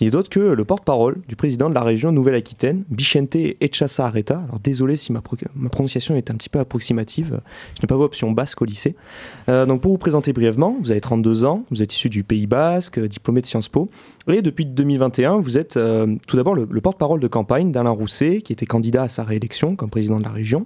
[0.00, 4.38] qui n'est d'autre que le porte-parole du président de la région Nouvelle-Aquitaine, Bichente Echasa Areta.
[4.44, 7.42] Alors désolé si ma, pro- ma prononciation est un petit peu approximative,
[7.76, 8.96] je n'ai pas vu option basque au lycée.
[9.50, 12.46] Euh, donc pour vous présenter brièvement, vous avez 32 ans, vous êtes issu du Pays
[12.46, 13.90] Basque, euh, diplômé de Sciences Po,
[14.26, 18.40] et depuis 2021, vous êtes euh, tout d'abord le, le porte-parole de campagne d'Alain Rousset,
[18.40, 20.64] qui était candidat à sa réélection comme président de la région.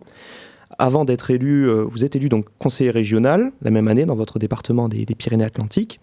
[0.79, 4.89] Avant d'être élu, vous êtes élu donc conseiller régional la même année dans votre département
[4.89, 5.99] des Pyrénées-Atlantiques.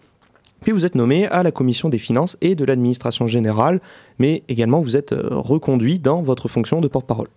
[0.62, 3.80] Puis vous êtes nommé à la commission des finances et de l'administration générale,
[4.18, 7.28] mais également vous êtes euh, reconduit dans votre fonction de porte-parole.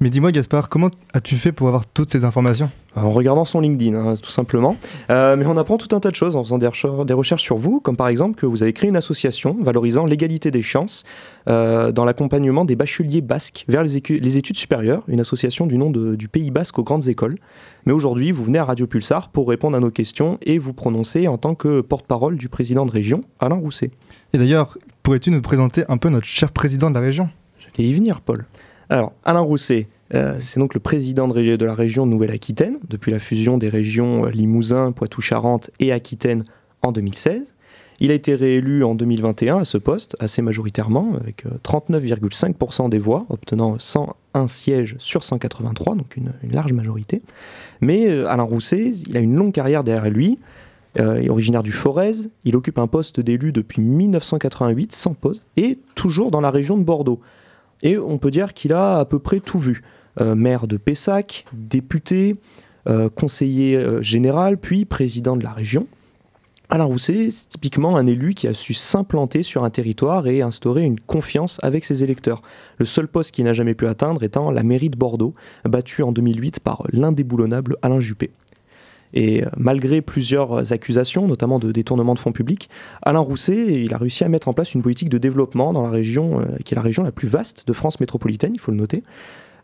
[0.00, 2.70] Mais dis-moi Gaspard, comment as-tu fait pour avoir toutes ces informations?
[2.94, 4.76] En regardant son LinkedIn, hein, tout simplement.
[5.08, 7.42] Euh, mais on apprend tout un tas de choses en faisant des recherches, des recherches
[7.42, 11.04] sur vous, comme par exemple que vous avez créé une association valorisant l'égalité des chances
[11.48, 13.96] euh, dans l'accompagnement des bacheliers basques vers les
[14.36, 17.36] études supérieures, une association du nom de- du Pays basque aux grandes écoles.
[17.86, 21.28] Mais aujourd'hui, vous venez à Radio Pulsar pour répondre à nos questions et vous prononcer
[21.28, 23.90] en tant que porte-parole du président de région, Alain Rousset.
[24.34, 27.30] Et d'ailleurs, pourrais-tu nous présenter un peu notre cher président de la région?
[27.58, 28.44] J'allais y venir, Paul.
[28.90, 33.58] Alors, Alain Rousset, euh, c'est donc le président de, la région Nouvelle-Aquitaine, depuis la fusion
[33.58, 36.44] des régions euh, Limousin, Poitou-Charentes et Aquitaine
[36.82, 37.54] en 2016.
[38.02, 42.98] Il a été réélu en 2021 à ce poste, assez majoritairement, avec euh, 39,5% des
[42.98, 47.22] voix, obtenant 101 sièges sur 183, donc une, large majorité.
[47.80, 50.40] Mais euh, Alain Rousset, il a une longue carrière derrière lui.
[50.98, 56.32] Euh, originaire du Forez, il occupe un poste d'élu depuis 1988 sans pause, et toujours
[56.32, 57.20] dans la région de Bordeaux.
[57.82, 59.82] Et on peut dire qu'il a à peu près tout vu.
[60.20, 62.36] Euh, maire de Pessac, député,
[62.86, 65.86] euh, conseiller euh, général, puis président de la région.
[66.68, 70.82] Alain Rousset, c'est typiquement un élu qui a su s'implanter sur un territoire et instaurer
[70.82, 72.42] une confiance avec ses électeurs.
[72.76, 76.12] Le seul poste qu'il n'a jamais pu atteindre étant la mairie de Bordeaux, battue en
[76.12, 78.30] 2008 par l'indéboulonnable Alain Juppé.
[79.14, 82.70] Et malgré plusieurs accusations, notamment de détournement de fonds publics,
[83.02, 85.90] Alain Rousset, il a réussi à mettre en place une politique de développement dans la
[85.90, 89.02] région, qui est la région la plus vaste de France métropolitaine, il faut le noter.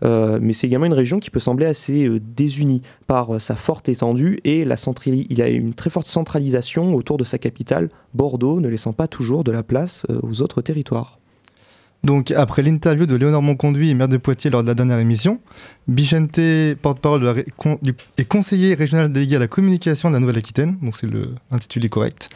[0.05, 3.57] Euh, mais c'est également une région qui peut sembler assez euh, désunie par euh, sa
[3.57, 8.61] forte étendue et la il a une très forte centralisation autour de sa capitale, Bordeaux,
[8.61, 11.19] ne laissant pas toujours de la place aux autres territoires.
[12.05, 15.41] Donc, après l'interview de Léonore Monconduit, maire de Poitiers, lors de la dernière émission,
[15.89, 16.41] Bichente,
[16.81, 17.45] porte-parole
[18.17, 22.31] et conseiller régional délégué à la communication de la Nouvelle-Aquitaine, donc c'est le intitulé correct,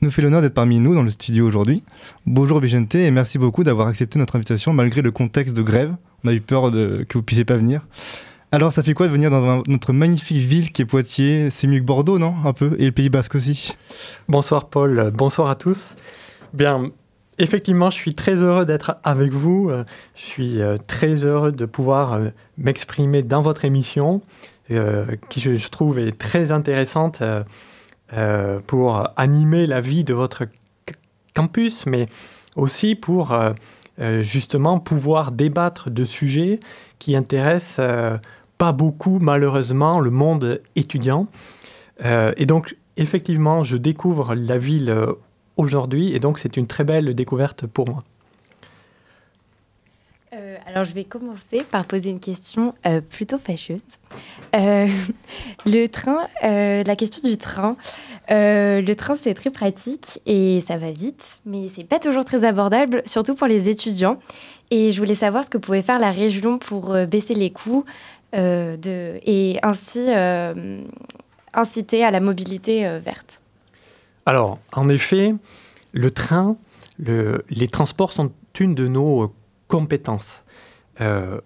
[0.00, 1.82] nous fait l'honneur d'être parmi nous dans le studio aujourd'hui.
[2.26, 5.94] Bonjour Bichente et merci beaucoup d'avoir accepté notre invitation malgré le contexte de grève.
[6.24, 7.86] On a eu peur que vous puissiez pas venir.
[8.50, 11.50] Alors, ça fait quoi de venir dans notre magnifique ville qui est Poitiers?
[11.50, 12.34] C'est mieux que Bordeaux, non?
[12.46, 13.76] Un peu Et le Pays Basque aussi
[14.26, 15.92] Bonsoir Paul, bonsoir à tous.
[16.54, 16.84] Bien,
[17.38, 19.68] effectivement, je suis très heureux d'être avec vous.
[19.68, 24.22] Euh, Je suis euh, très heureux de pouvoir euh, m'exprimer dans votre émission,
[25.28, 27.22] qui je, trouve est très intéressante
[28.66, 30.44] pour animer la vie de votre
[31.34, 32.06] campus, mais
[32.54, 33.34] aussi pour
[34.00, 36.60] euh, justement pouvoir débattre de sujets
[36.98, 38.16] qui intéressent euh,
[38.56, 41.26] pas beaucoup, malheureusement, le monde étudiant.
[42.04, 44.94] Euh, et donc, effectivement, je découvre la ville
[45.56, 48.04] aujourd'hui, et donc c'est une très belle découverte pour moi.
[50.34, 53.82] Euh, alors, je vais commencer par poser une question euh, plutôt fâcheuse.
[54.54, 54.86] Euh,
[55.66, 57.76] le train, la question du train.
[58.28, 63.02] Le train, c'est très pratique et ça va vite, mais c'est pas toujours très abordable,
[63.06, 64.18] surtout pour les étudiants.
[64.70, 67.84] Et je voulais savoir ce que pouvait faire la région pour baisser les coûts
[68.34, 70.08] et ainsi
[71.54, 73.40] inciter à la mobilité verte.
[74.26, 75.34] Alors, en effet,
[75.92, 76.56] le train,
[76.98, 79.32] le- les transports sont une de nos
[79.68, 80.42] compétences.
[81.00, 81.40] Euh,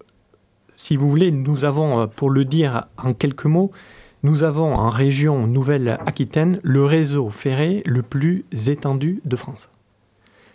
[0.77, 3.71] si vous voulez, nous avons, euh, pour le dire en quelques mots,
[4.23, 9.69] nous avons en région Nouvelle-Aquitaine le réseau ferré le plus étendu de France.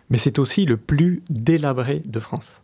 [0.10, 2.62] Mais c'est aussi le plus délabré de France.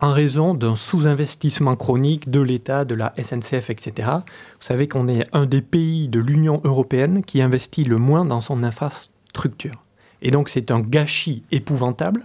[0.00, 4.08] En raison d'un sous-investissement chronique de l'État, de la SNCF, etc.
[4.16, 8.42] Vous savez qu'on est un des pays de l'Union européenne qui investit le moins dans
[8.42, 9.82] son infrastructure.
[10.20, 12.24] Et donc c'est un gâchis épouvantable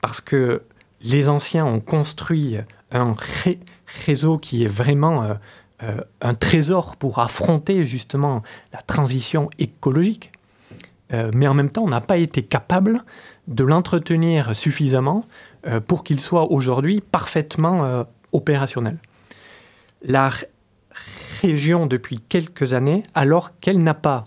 [0.00, 0.62] parce que
[1.02, 2.56] les anciens ont construit
[2.90, 3.60] un ré-
[4.06, 5.34] réseau qui est vraiment euh,
[5.82, 10.32] euh, un trésor pour affronter justement la transition écologique.
[11.12, 13.04] Euh, mais en même temps, on n'a pas été capable
[13.48, 15.24] de l'entretenir suffisamment
[15.86, 18.98] pour qu'il soit aujourd'hui parfaitement opérationnel.
[20.02, 20.30] La
[21.40, 24.24] région, depuis quelques années, alors qu'elle n'a pas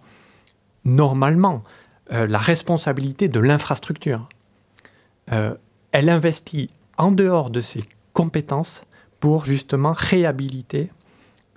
[0.83, 1.63] normalement
[2.09, 4.27] la responsabilité de l'infrastructure,
[5.95, 7.79] elle investit en dehors de ses
[8.11, 8.81] compétences
[9.21, 10.91] pour justement réhabiliter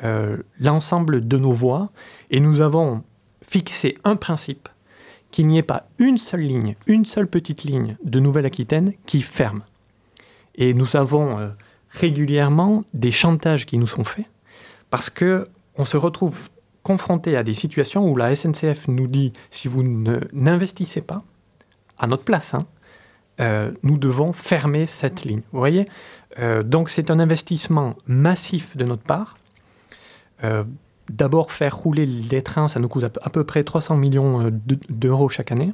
[0.04, 1.90] euh, l'ensemble de nos voies.
[2.30, 3.02] Et nous avons
[3.42, 4.68] fixé un principe,
[5.32, 9.64] qu'il n'y ait pas une seule ligne, une seule petite ligne de Nouvelle-Aquitaine qui ferme.
[10.54, 11.48] Et nous avons euh,
[11.90, 14.30] régulièrement des chantages qui nous sont faits
[14.88, 16.50] parce que on se retrouve
[16.84, 21.24] confronté à des situations où la SNCF nous dit si vous n'investissez pas
[21.98, 22.68] à notre place, hein,
[23.40, 25.42] euh, nous devons fermer cette ligne.
[25.52, 25.86] Vous voyez
[26.38, 29.36] Euh, Donc c'est un investissement massif de notre part.
[30.44, 30.64] Euh,
[31.10, 35.30] D'abord, faire rouler les trains, ça nous coûte à peu- près 300 millions de- d'euros
[35.30, 35.72] chaque année.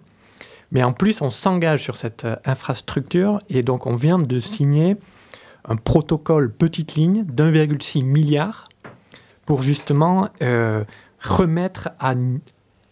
[0.70, 4.96] Mais en plus, on s'engage sur cette infrastructure et donc on vient de signer
[5.68, 8.68] un protocole petite ligne d'1,6 milliard
[9.44, 10.28] pour justement
[11.20, 12.14] remettre, à,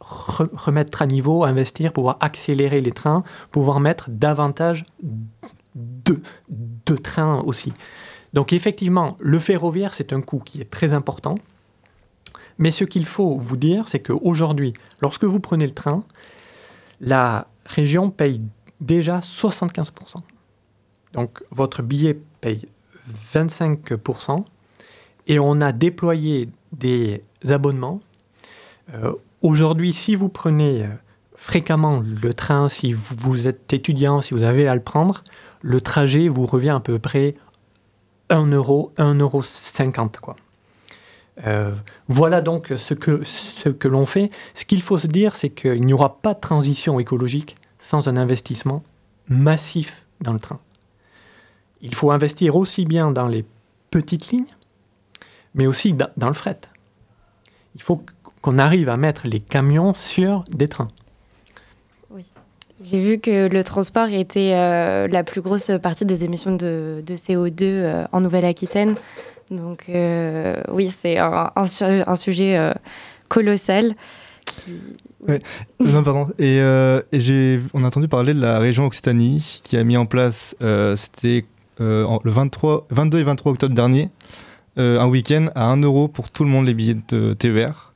[0.03, 4.85] re- remettre à niveau, investir, pouvoir accélérer les trains, pouvoir mettre davantage
[5.75, 6.21] de,
[6.87, 7.73] de trains aussi.
[8.33, 11.37] Donc effectivement, le ferroviaire, c'est un coût qui est très important.
[12.59, 16.05] Mais ce qu'il faut vous dire, c'est qu'aujourd'hui, lorsque vous prenez le train,
[17.01, 18.41] la région paye
[18.81, 20.17] déjà 75%.
[21.13, 22.67] Donc votre billet paye
[23.11, 24.45] 25%.
[25.29, 28.01] Et on a déployé des abonnements.
[28.95, 29.13] Euh,
[29.43, 30.89] Aujourd'hui, si vous prenez euh,
[31.35, 35.25] fréquemment le train, si vous, êtes étudiant, si vous avez à le prendre,
[35.63, 37.35] le trajet vous revient à peu près
[38.31, 40.37] 1 euro, 1 euro 50 quoi.
[41.47, 41.75] Euh,
[42.09, 44.31] voilà donc ce que, ce que l'on fait.
[44.55, 48.17] Ce qu'il faut se dire, c'est qu'il n'y aura pas de transition écologique sans un
[48.17, 48.85] investissement
[49.29, 50.61] massif dans le train.
[51.81, 53.45] Il faut investir aussi bien dans les
[53.91, 54.55] petites lignes,
[55.55, 56.61] mais aussi dans le fret.
[57.75, 58.05] Il faut
[58.43, 60.89] qu'on arrive à mettre les camions sur des trains.
[62.85, 67.15] J'ai vu que le transport était euh, la plus grosse partie des émissions de, de
[67.15, 68.97] CO2 euh, en Nouvelle-Aquitaine.
[69.53, 72.73] Donc euh, oui, c'est un, un su- un sujet euh,
[73.29, 73.95] colossal.
[74.47, 74.81] qui-
[75.29, 75.41] Ouais.
[75.79, 76.27] Non, pardon.
[76.41, 77.01] Et, euh,
[77.73, 81.45] on a entendu parler de la région Occitanie qui a mis en place, euh, c'était
[81.81, 84.11] euh, le 23, 22 et 23 octobre dernier,
[84.79, 87.92] euh, un week-end à 1 euro pour tout le monde les billets de TER.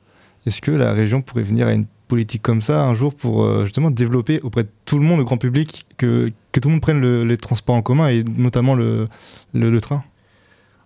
[0.47, 3.65] Est-ce que la région pourrait venir à une politique comme ça un jour pour euh,
[3.65, 7.01] justement développer auprès de tout le monde, le grand public, que tout le monde prenne
[7.01, 9.09] le- les transports en commun et notamment le,
[9.53, 10.03] le, le train?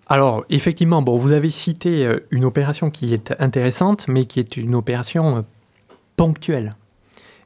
[0.08, 4.58] Alors, effectivement, bon, vous avez cité euh, une opération qui est intéressante, mais qui est
[4.58, 5.42] une opération euh,
[6.18, 6.76] ponctuelle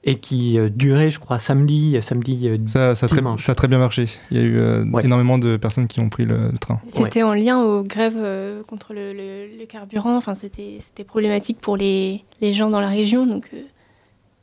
[0.07, 3.43] et qui euh, durait, je crois, samedi, samedi, euh, ça, ça, a très, dimanche.
[3.43, 4.07] ça a très bien marché.
[4.29, 6.79] Il y a eu euh, énormément de personnes qui ont pris le, le train.
[6.89, 10.15] C'était en lien aux grèves euh, contre le, le- le carburant.
[10.15, 13.25] Enfin, c'était c'était problématique pour les, les gens dans la région.
[13.25, 13.61] Donc, euh,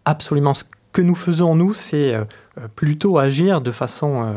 [0.04, 0.52] Absolument.
[0.54, 2.24] Ce que nous faisons, nous, c'est euh,
[2.58, 4.32] euh, plutôt agir de façon euh,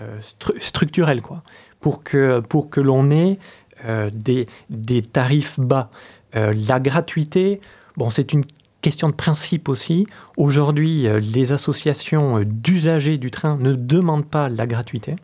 [0.00, 1.42] euh, stru- structurelle, quoi,
[1.80, 3.38] pour que, pour que l'on ait
[3.84, 5.90] euh, des, des tarifs bas.
[6.36, 7.60] Euh, la gratuité,
[7.96, 8.44] bon, c'est une
[8.80, 10.06] question de principe aussi.
[10.36, 15.16] Aujourd'hui, euh, les associations euh, d'usagers du train ne demandent pas la gratuité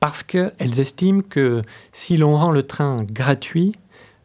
[0.00, 1.62] parce qu'elles estiment que
[1.92, 3.74] si l'on rend le train gratuit,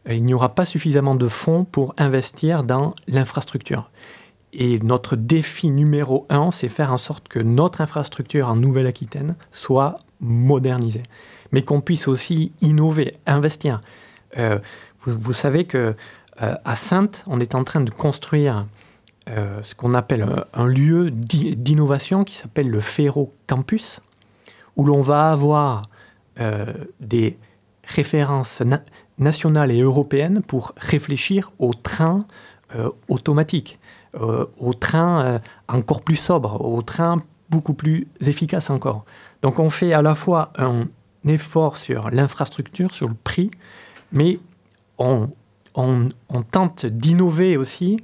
[0.07, 3.89] euh, il n'y aura pas suffisamment de fonds pour investir dans l'infrastructure.
[4.51, 9.97] Et notre défi numéro un, c'est faire en sorte que notre infrastructure en Nouvelle-Aquitaine soit
[10.21, 11.03] modernisée,
[11.51, 13.79] mais qu'on puisse aussi innover, investir.
[15.05, 15.95] Vous savez que
[16.41, 18.65] euh, à Sainte, on est en train de construire
[19.29, 23.99] euh, ce qu'on appelle un, lieu d'i- d'innovation qui s'appelle le Ferro Campus,
[24.75, 25.83] où l'on va avoir
[26.39, 27.37] euh, des
[27.83, 28.83] références na-
[29.17, 32.25] nationales et européennes pour réfléchir au train
[32.75, 33.79] euh, automatique,
[34.15, 39.05] euh, au train euh, encore plus sobre, au train beaucoup plus efficace encore.
[39.41, 40.85] Donc on fait à la fois un
[41.27, 43.51] effort sur l'infrastructure, sur le prix,
[44.11, 44.39] mais
[44.97, 45.29] on,
[45.79, 47.97] on- tente d'innover aussi,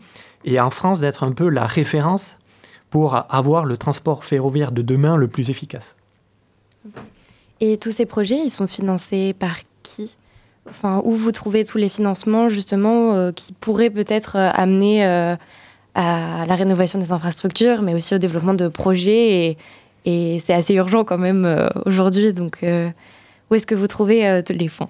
[0.44, 2.36] et en France d'être un peu la référence
[2.90, 5.96] pour avoir le transport ferroviaire de demain le plus efficace.
[7.60, 10.18] Et tous ces projets, ils sont financés par qui?
[10.70, 15.36] Enfin, où vous trouvez tous les financements justement euh, qui pourraient peut-être euh, amener euh,
[15.94, 19.28] à la rénovation des infrastructures, mais aussi au développement de projets.
[19.46, 19.58] Et,
[20.06, 22.34] et c'est assez urgent quand même aujourd'hui.
[22.34, 22.60] Donc,
[23.50, 24.90] où est-ce que vous trouvez les fonds?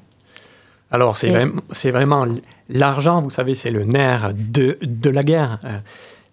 [0.92, 5.24] Alors, c'est vraiment, c'est vraiment l- l'argent, vous savez, c'est le nerf de, de la
[5.24, 5.60] guerre.
[5.64, 5.80] Euh,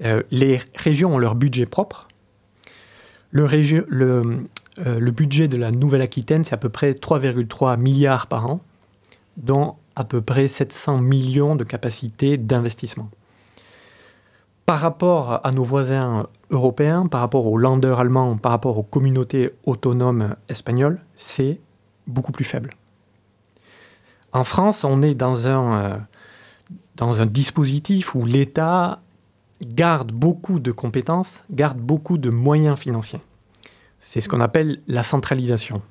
[0.04, 2.08] euh, les régions ont leur budget propre.
[3.30, 4.44] Le, régi- le,
[4.86, 8.60] euh, le budget de la Nouvelle-Aquitaine, c'est à peu près 3,3 milliards par an,
[9.36, 13.08] dont à peu près 700 millions de capacité d'investissement.
[14.66, 19.50] Par rapport à nos voisins européens, par rapport aux landers allemands, par rapport aux communautés
[19.64, 21.58] autonomes espagnoles, c'est
[22.06, 22.70] beaucoup plus faible.
[24.32, 25.96] En France, on est dans un, euh,
[26.96, 29.00] dans un dispositif où l'État
[29.62, 33.20] garde beaucoup de compétences, garde beaucoup de moyens financiers.
[34.00, 35.82] C'est ce qu'on appelle la centralisation.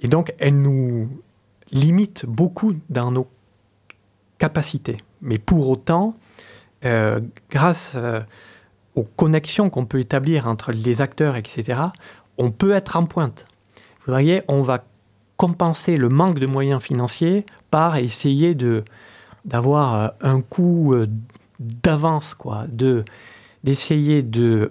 [0.00, 1.08] Et donc, elle nous
[1.72, 3.26] limite beaucoup dans nos
[4.38, 4.98] capacités.
[5.22, 6.14] Mais pour autant,
[6.84, 8.20] euh, grâce euh,
[8.94, 11.80] aux connexions qu'on peut établir entre les acteurs, etc.,
[12.38, 13.46] on peut être en pointe.
[14.06, 14.84] Vous voyez, on va
[15.36, 18.84] compenser le manque de moyens financiers par essayer de
[19.44, 21.06] d'avoir euh, un coup euh,
[21.60, 23.04] d'avance, quoi, de
[23.64, 24.70] d'essayer de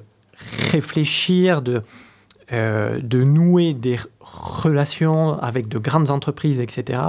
[0.72, 1.82] réfléchir, de
[2.51, 7.01] euh, de nouer des relations avec de grandes entreprises, etc.,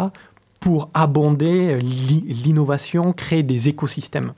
[0.61, 4.33] pour abonder l'i- l'innovation, créer des écosystèmes.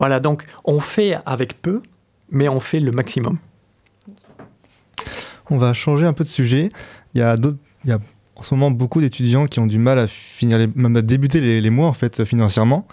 [0.00, 1.80] Voilà, donc on fait avec peu,
[2.30, 3.38] mais on fait le maximum.
[5.50, 6.72] On va changer un peu de sujet.
[7.14, 7.36] Il y a,
[7.84, 8.00] il y a
[8.42, 11.70] en ce moment beaucoup d'étudiants qui ont du mal à finir, même à débuter les,
[11.70, 12.88] mois en fait financièrement.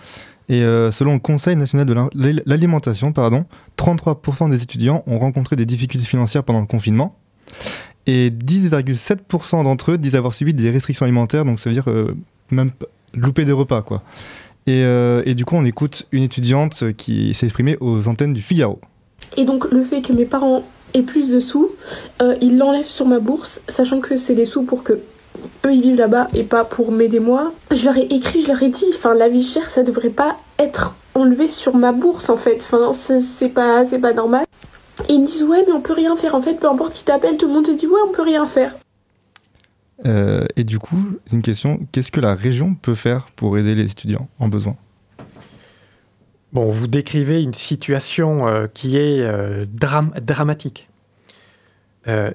[0.47, 3.45] Et euh, selon le Conseil national de l'al- l'alimentation, pardon,
[3.75, 7.15] 33% des étudiants ont rencontré des difficultés financières pendant le confinement.
[8.05, 12.15] Et 10,7% d'entre eux disent avoir subi des restrictions alimentaires, donc ça veut dire euh,
[12.51, 12.69] même
[13.15, 14.03] louper des repas quoi.
[14.67, 18.43] Et, euh, et du coup, on écoute une étudiante qui s'est exprimée aux antennes du
[18.43, 18.79] Figaro.
[19.35, 21.71] Et donc le fait que mes parents aient plus de sous,
[22.39, 24.99] ils l'enlèvent sur ma bourse, sachant que c'est des sous pour que
[25.65, 27.53] eux ils vivent là-bas et pas pour m'aider moi.
[27.71, 30.37] Je leur ai écrit, je leur ai dit, enfin la vie chère ça devrait pas
[30.57, 34.45] être enlevé sur ma bourse en fait, enfin c'est pas, c'est pas normal.
[35.07, 37.03] Et ils me disent ouais mais on peut rien faire en fait, peu importe qui
[37.03, 38.75] t'appelle, tout le monde te dit ouais on peut rien faire.
[40.05, 43.91] Euh, et du coup, une question, qu'est-ce que la région peut faire pour aider les
[43.91, 44.77] étudiants en besoin?
[46.53, 50.87] Bon, vous décrivez une situation euh, qui est euh, dram- dramatique.
[52.07, 52.31] Euh,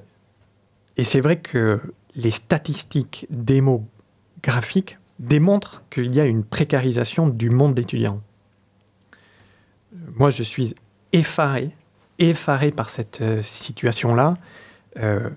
[0.97, 1.81] et c'est vrai que
[2.17, 8.21] les statistiques démographiques démontrent qu'il y a une précarisation du monde d'étudiants.
[10.17, 10.75] Moi, je suis
[11.13, 11.71] effaré,
[12.19, 14.37] effaré par cette euh, situation-là.
[14.99, 15.31] Euh,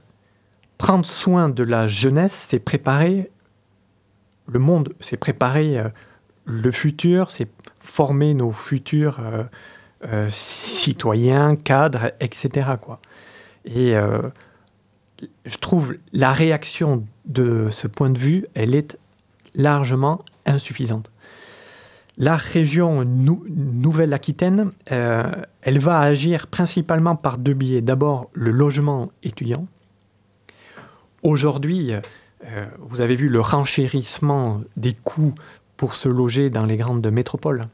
[0.78, 3.32] prendre soin de la jeunesse, c'est préparer
[4.48, 5.90] le monde, c'est préparer euh,
[6.46, 7.50] le futur, c'est
[7.80, 9.20] former nos futurs
[10.30, 12.70] citoyens, cadres, etc.
[13.66, 13.96] Et
[15.46, 18.98] je trouve la réaction de ce point de vue, elle est
[19.56, 21.10] largement insuffisante.
[22.18, 25.24] La région Nou- Nouvelle-Aquitaine, euh,
[25.62, 27.82] elle va agir principalement par deux biais.
[27.82, 29.68] D'abord, le logement étudiant.
[31.24, 35.34] Aujourd'hui, euh, vous avez vu le renchérissement des coûts
[35.76, 37.68] pour se loger dans les grandes métropoles.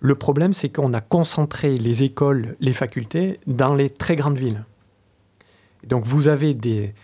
[0.00, 4.64] Le problème, c'est qu'on a concentré les écoles, les facultés dans les très grandes villes.
[5.86, 6.94] Donc vous avez des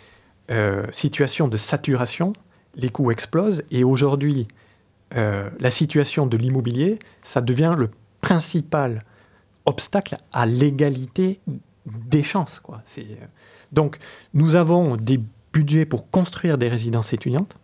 [0.51, 2.33] euh, situations de saturation,
[2.75, 4.49] les coûts explosent, et aujourd'hui,
[5.15, 9.05] euh, la situation de l'immobilier, ça devient le principal
[9.67, 11.41] obstacle à l'égalité
[11.87, 12.63] des chances.
[12.99, 13.03] Euh,
[13.73, 13.99] Donc
[14.33, 15.21] nous avons des
[15.53, 17.57] budgets pour construire des résidences étudiantes,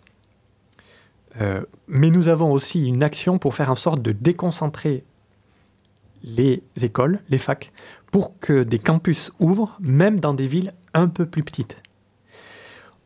[1.89, 5.03] mais nous avons aussi une action pour faire en sorte de déconcentrer
[6.23, 7.73] les écoles, les facs,
[8.13, 11.83] pour que des campus ouvrent, même dans des villes un peu plus petites.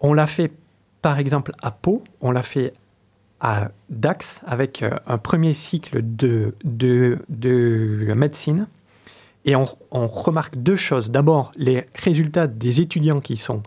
[0.01, 0.53] On l'a fait
[1.03, 2.73] par exemple à Pau, on l'a fait
[3.41, 8.67] à Dax avec euh, un premier cycle de, de, de médecine.
[9.45, 11.11] Et on, on remarque deux choses.
[11.11, 13.63] D'abord, les résultats des étudiants qui sont,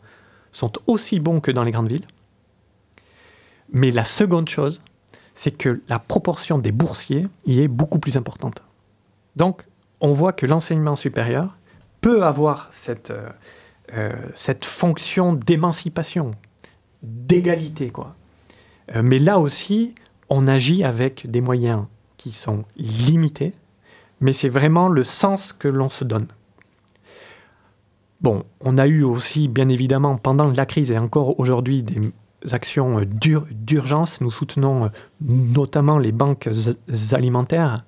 [0.51, 2.05] sont aussi bons que dans les grandes villes.
[3.72, 4.82] Mais la seconde chose,
[5.34, 8.61] c'est que la proportion des boursiers y est beaucoup plus importante.
[9.38, 9.63] Donc,
[10.01, 11.55] on voit que l'enseignement supérieur
[12.01, 13.13] peut avoir cette,
[13.94, 16.32] euh, cette fonction d'émancipation,
[17.04, 18.16] d'égalité, quoi.
[18.96, 19.96] Euh, mais là aussi,
[20.30, 21.86] on agit avec des moyens
[22.18, 23.54] qui sont limités,
[24.20, 26.28] mais c'est vraiment le sens que l'on se donne.
[28.22, 32.12] Bon, on a eu aussi, bien évidemment, pendant la crise et encore aujourd'hui, des
[32.52, 34.22] actions euh, d'ur- d'urgence.
[34.22, 36.50] Nous soutenons notamment les banques
[37.14, 37.84] alimentaires.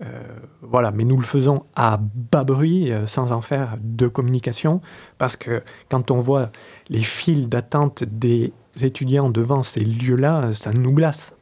[0.00, 0.06] Euh,
[0.62, 4.80] voilà, mais nous le faisons à bas bruit, euh, sans en faire de communication,
[5.18, 6.50] parce que quand on voit
[6.88, 11.32] les files d'attente des étudiants devant ces lieux-là, euh, ça nous glace.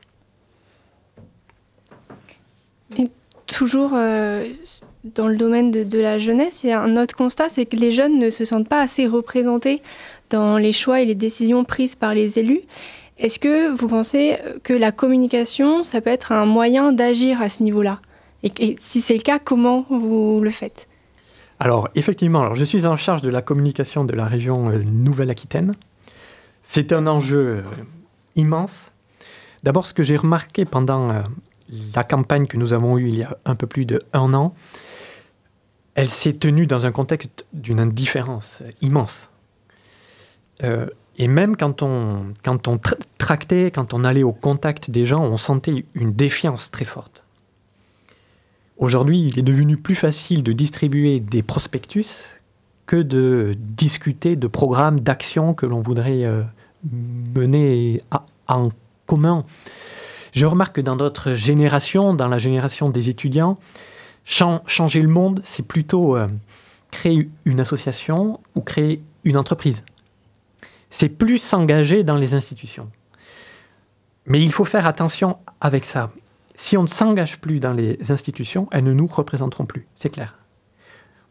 [2.99, 3.09] Et
[3.47, 7.67] toujours dans le domaine de, de la jeunesse, il y a un autre constat, c'est
[7.67, 9.83] que les jeunes ne se sentent pas assez représentés
[10.31, 12.63] dans les choix et les décisions prises par les élus.
[13.19, 17.63] Est-ce que vous pensez que la communication, ça peut être un moyen d'agir à ce
[17.63, 18.01] niveau-là?
[18.43, 20.89] Et, si c'est le cas, comment vous le faites?
[21.59, 25.75] Alors, effectivement, alors, je suis en charge de la communication de la région euh, Nouvelle-Aquitaine.
[26.63, 27.63] C'est un enjeu euh,
[28.35, 28.93] immense.
[29.63, 31.23] D'abord, ce que j'ai remarqué pendant euh,
[31.95, 34.55] la campagne que nous avons eue il y a un peu plus d'un an,
[35.95, 39.31] elle s'est tenue dans un contexte d'une indifférence immense.
[41.19, 45.23] Et même quand on, quand on tra- tractait, quand on allait au contact des gens,
[45.25, 47.26] on sentait une défiance très forte.
[48.79, 52.27] Aujourd'hui, il est devenu plus facile de distribuer des prospectus
[52.87, 56.43] que de discuter de programmes d'action que l'on voudrait euh,
[57.35, 58.01] mener
[58.49, 58.69] en
[59.07, 59.45] commun.
[60.33, 63.59] Je remarque que dans notre génération, dans la génération des étudiants,
[64.25, 66.29] chan- changer le monde, c'est plutôt euh,
[66.91, 69.83] créer une association ou créer une entreprise.
[70.91, 72.91] C'est plus s'engager dans les institutions.
[74.27, 76.13] Mais il faut faire attention avec ça.
[76.59, 80.39] Si on ne s'engage plus dans les institutions, elles ne nous représenteront plus, c'est clair.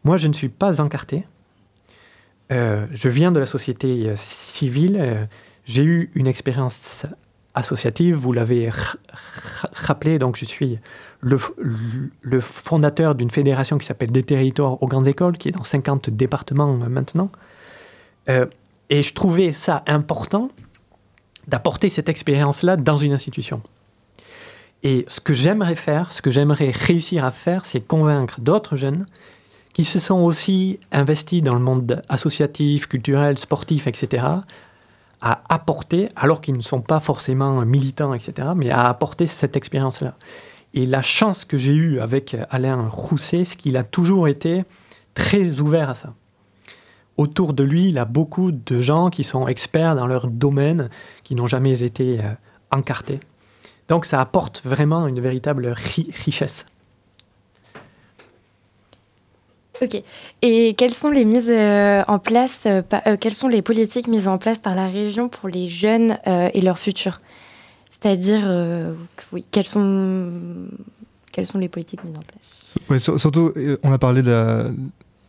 [0.04, 1.26] Moi, je ne suis pas encarté.
[2.52, 4.96] Euh, je viens de la société euh, civile.
[5.00, 5.26] euh,
[5.64, 7.06] J'ai eu une expérience
[7.54, 8.70] associative, vous l'avez
[9.72, 10.78] rappelé, donc je suis
[11.22, 11.38] le,
[12.40, 16.74] fondateur d'une fédération qui s'appelle Des territoires aux grandes écoles, qui est dans 50 départements
[16.74, 17.32] maintenant.
[18.28, 20.50] Et je trouvais ça important
[21.48, 23.62] d'apporter cette expérience-là dans une institution.
[24.86, 29.06] Et ce que j'aimerais faire, ce que j'aimerais réussir à faire, c'est convaincre d'autres jeunes
[29.72, 34.24] qui se sont aussi investis dans le monde associatif, culturel, sportif, etc.,
[35.20, 40.14] à apporter, alors qu'ils ne sont pas forcément militants, etc., mais à apporter cette expérience-là.
[40.72, 44.62] Et la chance que j'ai eue avec Alain Rousset, c'est qu'il a toujours été
[45.14, 46.14] très ouvert à ça.
[47.16, 50.90] Autour de lui, il a beaucoup de gens qui sont experts dans leur domaine,
[51.24, 52.30] qui n'ont jamais été euh,
[52.70, 53.18] encartés.
[53.88, 56.66] Donc ça apporte vraiment une véritable ri- richesse.
[59.82, 60.02] Ok.
[60.42, 64.08] Et quelles sont les mises euh, en place, euh, pa- euh, quelles sont les politiques
[64.08, 67.20] mises en place par la région pour les jeunes euh, et leur futur
[67.90, 68.94] C'est-à-dire, euh,
[69.32, 70.32] oui, quelles sont,
[71.30, 72.74] quelles sont les politiques mises en place?
[72.88, 74.70] Ouais, sur- surtout, euh, on a parlé de la,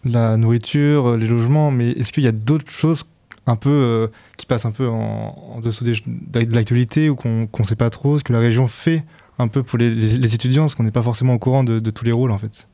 [0.05, 3.03] la nourriture, les logements, mais est-ce qu'il y a d'autres choses
[3.47, 7.63] un peu euh, qui passent un peu en, dessous des- de l'actualité ou qu'on ne
[7.65, 9.03] sait pas trop, ce que la région fait
[9.39, 12.11] un peu pour les, étudiants, parce qu'on n'est pas forcément au courant de, tous les
[12.11, 12.67] rôles en fait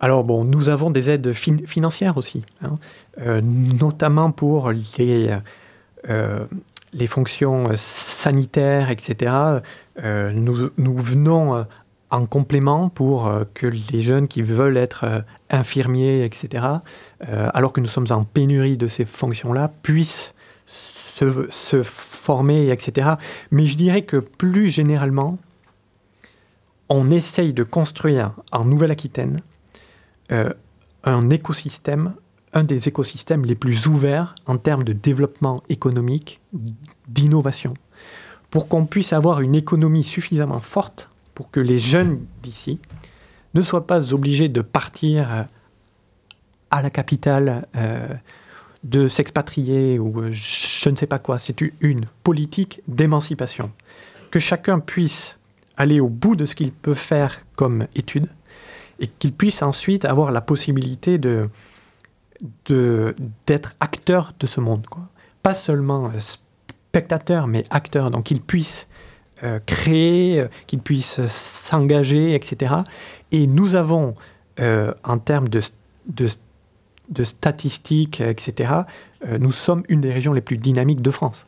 [0.00, 2.78] Alors bon, nous avons des aides fin- financières aussi, hein,
[3.20, 5.30] euh, notamment pour les,
[6.08, 6.46] euh,
[6.92, 9.32] les fonctions sanitaires, etc.
[10.02, 11.66] Nous, nous venons
[12.10, 16.64] en complément pour euh, que les jeunes qui veulent être euh, infirmiers, etc.,
[17.28, 20.34] euh, alors que nous sommes en pénurie de ces fonctions-là, puissent
[20.66, 23.10] se, former, etc.
[23.50, 25.38] Mais je dirais que plus généralement,
[26.88, 29.42] on essaye de construire en Nouvelle-Aquitaine
[31.04, 32.14] un écosystème,
[32.54, 36.40] un des écosystèmes les plus ouverts en termes de développement économique,
[37.06, 37.74] d'innovation,
[38.48, 41.09] pour qu'on puisse avoir une économie suffisamment forte
[41.40, 42.78] pour que les jeunes d'ici
[43.54, 45.42] ne soient pas obligés de partir euh,
[46.70, 48.08] à la capitale, euh,
[48.84, 51.38] de s'expatrier ou euh, je ne sais pas quoi.
[51.38, 53.72] C'est une politique d'émancipation.
[54.30, 55.38] Que chacun puisse
[55.78, 58.28] aller au bout de ce qu'il peut faire comme étude
[58.98, 61.48] et qu'il puisse ensuite avoir la possibilité de
[63.46, 64.84] d'être acteur de ce monde.
[65.42, 68.10] Pas seulement spectateur, mais acteur.
[68.10, 68.88] Donc qu'il puisse
[69.42, 72.74] euh, créer, euh, qu'il puisse euh, s'engager, etc.
[73.32, 74.14] Et nous avons,
[74.60, 75.62] euh, en termes de,
[76.08, 78.72] de, statistiques, etc.,
[79.38, 81.44] nous sommes une des régions les plus dynamiques de France.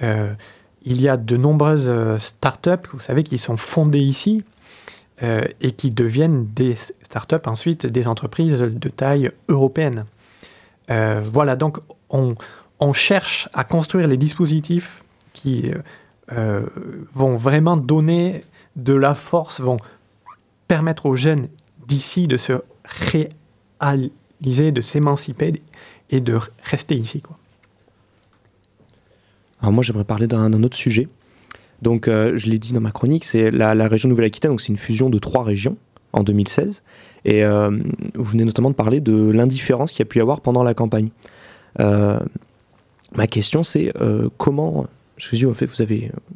[0.00, 4.44] Il y a de nombreuses startups, vous savez, qui sont fondées ici
[5.20, 10.04] et qui deviennent des startups ensuite des entreprises de taille européenne.
[10.88, 11.78] Voilà, donc
[12.10, 12.36] on,
[12.78, 15.02] on cherche à construire les dispositifs
[15.32, 15.72] qui
[16.32, 16.64] euh,
[17.12, 18.44] vont vraiment donner
[18.76, 19.76] de la force, vont
[20.68, 21.48] permettre aux jeunes
[21.86, 25.62] d'ici de se réaliser, de s'émanciper
[26.08, 27.22] et de rester ici.
[29.60, 31.08] Alors moi, j'aimerais parler d'un autre sujet.
[31.82, 34.52] Donc, euh, je l'ai dit dans ma chronique, c'est la, la région Nouvelle-Aquitaine.
[34.52, 35.76] Donc, c'est une fusion de trois régions
[36.14, 36.82] en 2016.
[37.26, 37.70] Et euh,
[38.14, 40.72] vous venez notamment de parler de l'indifférence qu'il y a pu y avoir pendant la
[40.72, 41.10] campagne.
[41.78, 43.92] Ma question, c'est
[44.38, 44.86] comment.
[45.16, 45.66] Je vous dis, en fait,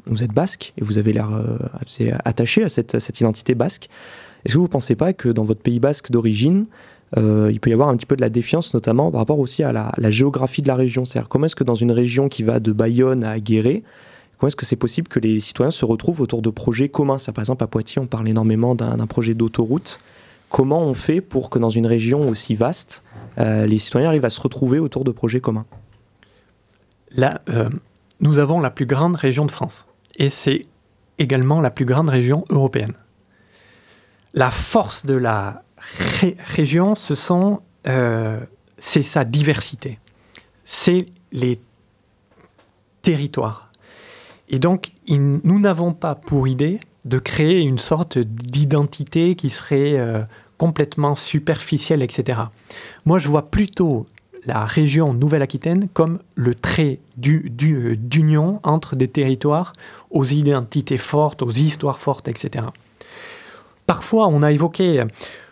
[0.06, 1.58] vous, êtes basque et vous avez l'air euh,
[2.24, 3.88] attaché à cette, identité basque.
[4.44, 6.66] Est-ce que vous ne pensez pas que dans votre pays basque d'origine,
[7.16, 9.64] euh, il peut y avoir un petit peu de la défiance, notamment par rapport aussi
[9.64, 11.04] à la, géographie de la région?
[11.04, 13.82] C'est-à-dire, comment est-ce que dans une région qui va de Bayonne à Guéret,
[14.38, 17.16] comment est-ce que c'est possible que les citoyens se retrouvent autour de projets communs?
[17.34, 19.98] Par exemple, à Poitiers, on parle énormément d'un projet d'autoroute.
[20.50, 23.02] Comment on fait pour que dans une région aussi vaste,
[23.38, 25.66] euh, les citoyens arrivent à se retrouver autour de projets communs?
[27.14, 27.68] Là, euh,
[28.20, 29.86] nous avons la plus grande région de France.
[30.16, 30.66] Et c'est
[31.18, 32.94] également la plus grande région européenne.
[34.34, 35.62] La force de la
[36.20, 38.40] ré- région, ce sont, euh,
[38.78, 39.98] c'est sa diversité.
[40.64, 41.60] C'est les
[43.02, 43.70] territoires.
[44.48, 50.22] Et donc, nous n'avons pas pour idée de créer une sorte d'identité qui serait euh,
[50.56, 52.40] complètement superficielle, etc.
[53.04, 54.06] Moi, je vois plutôt
[54.48, 57.50] la région Nouvelle-Aquitaine comme le trait du-
[57.96, 59.72] d'union entre des territoires
[60.10, 62.64] aux identités fortes, aux histoires fortes, etc.
[63.86, 65.04] Parfois, on a évoqué,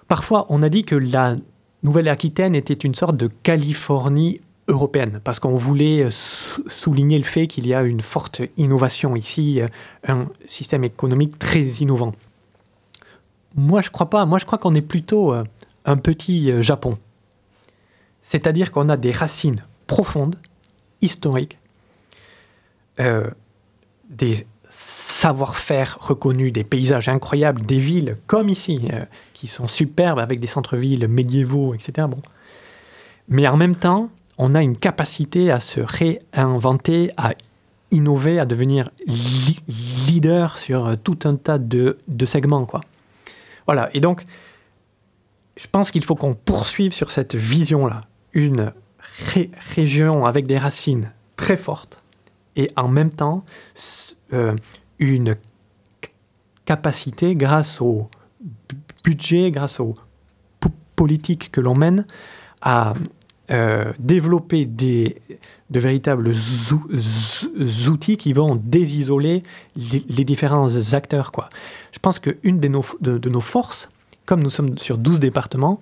[0.09, 1.36] parfois, on a dit que la
[1.82, 7.66] Nouvelle-Aquitaine était une sorte de Californie européenne, parce qu'on voulait sou- souligner le fait qu'il
[7.66, 9.68] y a une forte innovation ici, euh,
[10.09, 12.12] un système économique très innovant.
[13.55, 14.26] Moi, je crois pas.
[14.26, 15.44] Moi, je crois qu'on est plutôt euh,
[15.84, 16.99] un petit euh, Japon.
[18.27, 20.35] C'est-à-dire qu'on a des racines profondes,
[21.01, 21.59] historiques,
[22.99, 23.31] euh,
[24.11, 30.41] des savoir-faire reconnus, des paysages incroyables, des villes comme ici, euh, qui sont superbes avec
[30.41, 32.09] des centres-villes médiévaux, etc.
[32.11, 32.20] Bon.
[33.29, 37.33] Mais en même temps, on a une capacité à se réinventer, à
[37.93, 38.91] innover, à devenir
[40.09, 42.66] leader sur euh, tout un tas de, de segments.
[42.66, 42.81] Quoi.
[43.66, 44.24] Voilà, et donc,
[45.57, 48.01] je pense qu'il faut qu'on poursuive sur cette vision-là.
[48.37, 48.72] Une
[49.32, 52.03] ré- région avec des racines très fortes
[52.55, 53.45] et en même temps
[54.32, 54.55] euh,
[54.99, 55.37] une
[56.64, 58.09] capacité grâce au
[58.41, 59.95] bu- budget, grâce aux
[60.61, 62.07] po- politiques que l'on mène
[62.62, 62.95] à
[63.51, 65.16] euh, développer des,
[65.70, 66.32] de véritables
[67.89, 69.45] outils qui vont désisoler
[69.76, 71.30] les, différents acteurs.
[71.32, 71.49] Quoi.
[71.93, 72.59] Je pense qu'une
[73.01, 73.89] de, de nos forces,
[74.24, 75.80] comme nous sommes sur 12 départements,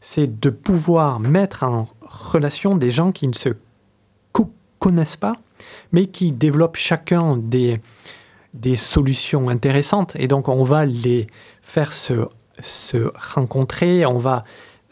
[0.00, 3.50] c'est de pouvoir mettre en relation des gens qui ne se
[4.32, 5.34] co- connaissent pas,
[5.92, 7.80] mais qui développent chacun des,
[8.54, 10.14] des solutions intéressantes.
[10.16, 11.26] Et donc, on va les
[11.62, 12.26] faire se,
[12.62, 14.42] se rencontrer, on va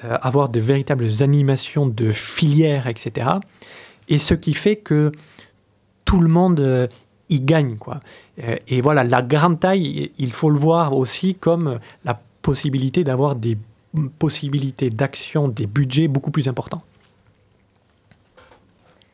[0.05, 3.29] euh, avoir de véritables animations de filières, etc.
[4.09, 5.13] Et ce qui fait que
[6.05, 6.87] tout le monde euh,
[7.29, 7.77] y gagne.
[7.77, 8.01] Quoi.
[8.43, 13.35] Euh, et voilà, la grande taille, il faut le voir aussi comme la possibilité d'avoir
[13.37, 13.57] des
[14.19, 16.83] possibilités d'action, des budgets beaucoup plus importants.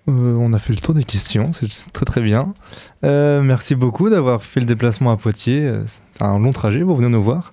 [0.09, 2.53] Euh, on a fait le tour des questions, c'est très très bien.
[3.05, 5.63] Euh, merci beaucoup d'avoir fait le déplacement à Poitiers.
[5.63, 7.53] Euh, C'est un long trajet pour venir nous voir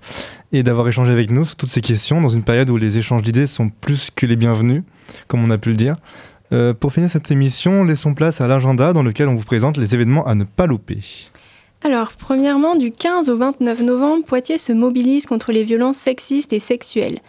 [0.51, 3.21] et d'avoir échangé avec nous sur toutes ces questions dans une période où les échanges
[3.21, 4.81] d'idées sont plus que les bienvenus,
[5.27, 5.97] comme on a pu le dire.
[6.79, 10.25] Pour finir cette émission, laissons place à l'agenda dans lequel on vous présente les événements
[10.25, 11.01] à ne pas louper.
[11.81, 16.59] Alors, premièrement, du 15 au 29 novembre, Poitiers se mobilise contre les violences sexistes et
[16.59, 17.19] sexuelles.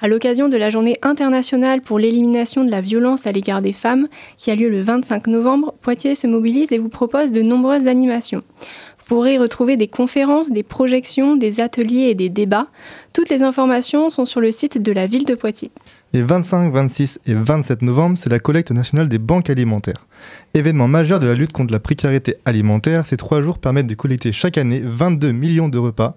[0.00, 4.08] À l'occasion de la journée internationale pour l'élimination de la violence à l'égard des femmes,
[4.38, 8.42] qui a lieu le 25 novembre, Poitiers se mobilise et vous propose de nombreuses animations.
[8.60, 12.68] Vous pourrez y retrouver des conférences, des projections, des ateliers et des débats.
[13.12, 15.70] Toutes les informations sont sur le site de la ville de Poitiers.
[16.14, 20.06] Les 25, 26 et 27 novembre, c'est la collecte nationale des banques alimentaires.
[20.54, 24.32] Événement majeur de la lutte contre la précarité alimentaire, ces trois jours permettent de collecter
[24.32, 26.16] chaque année 22 millions de repas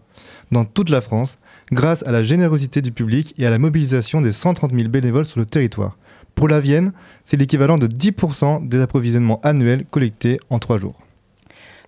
[0.49, 1.39] dans toute la France,
[1.73, 5.41] grâce à la générosité du public et à la mobilisation des 130 000 bénévoles sur
[5.41, 5.97] le territoire.
[6.35, 6.93] Pour la Vienne,
[7.25, 11.01] c'est l'équivalent de 10% des approvisionnements annuels collectés en trois jours.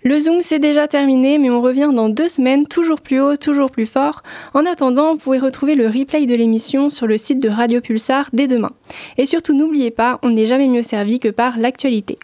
[0.05, 3.71] Le Zoom, c'est déjà terminé, mais on revient dans deux semaines, toujours plus haut, toujours
[3.71, 4.21] plus fort.
[4.53, 8.29] En attendant, vous pouvez retrouver le replay de l'émission sur le site de Radio Pulsar
[8.33, 8.71] dès demain.
[9.17, 12.19] Et surtout, n'oubliez pas, on n'est jamais mieux servi que par l'actualité.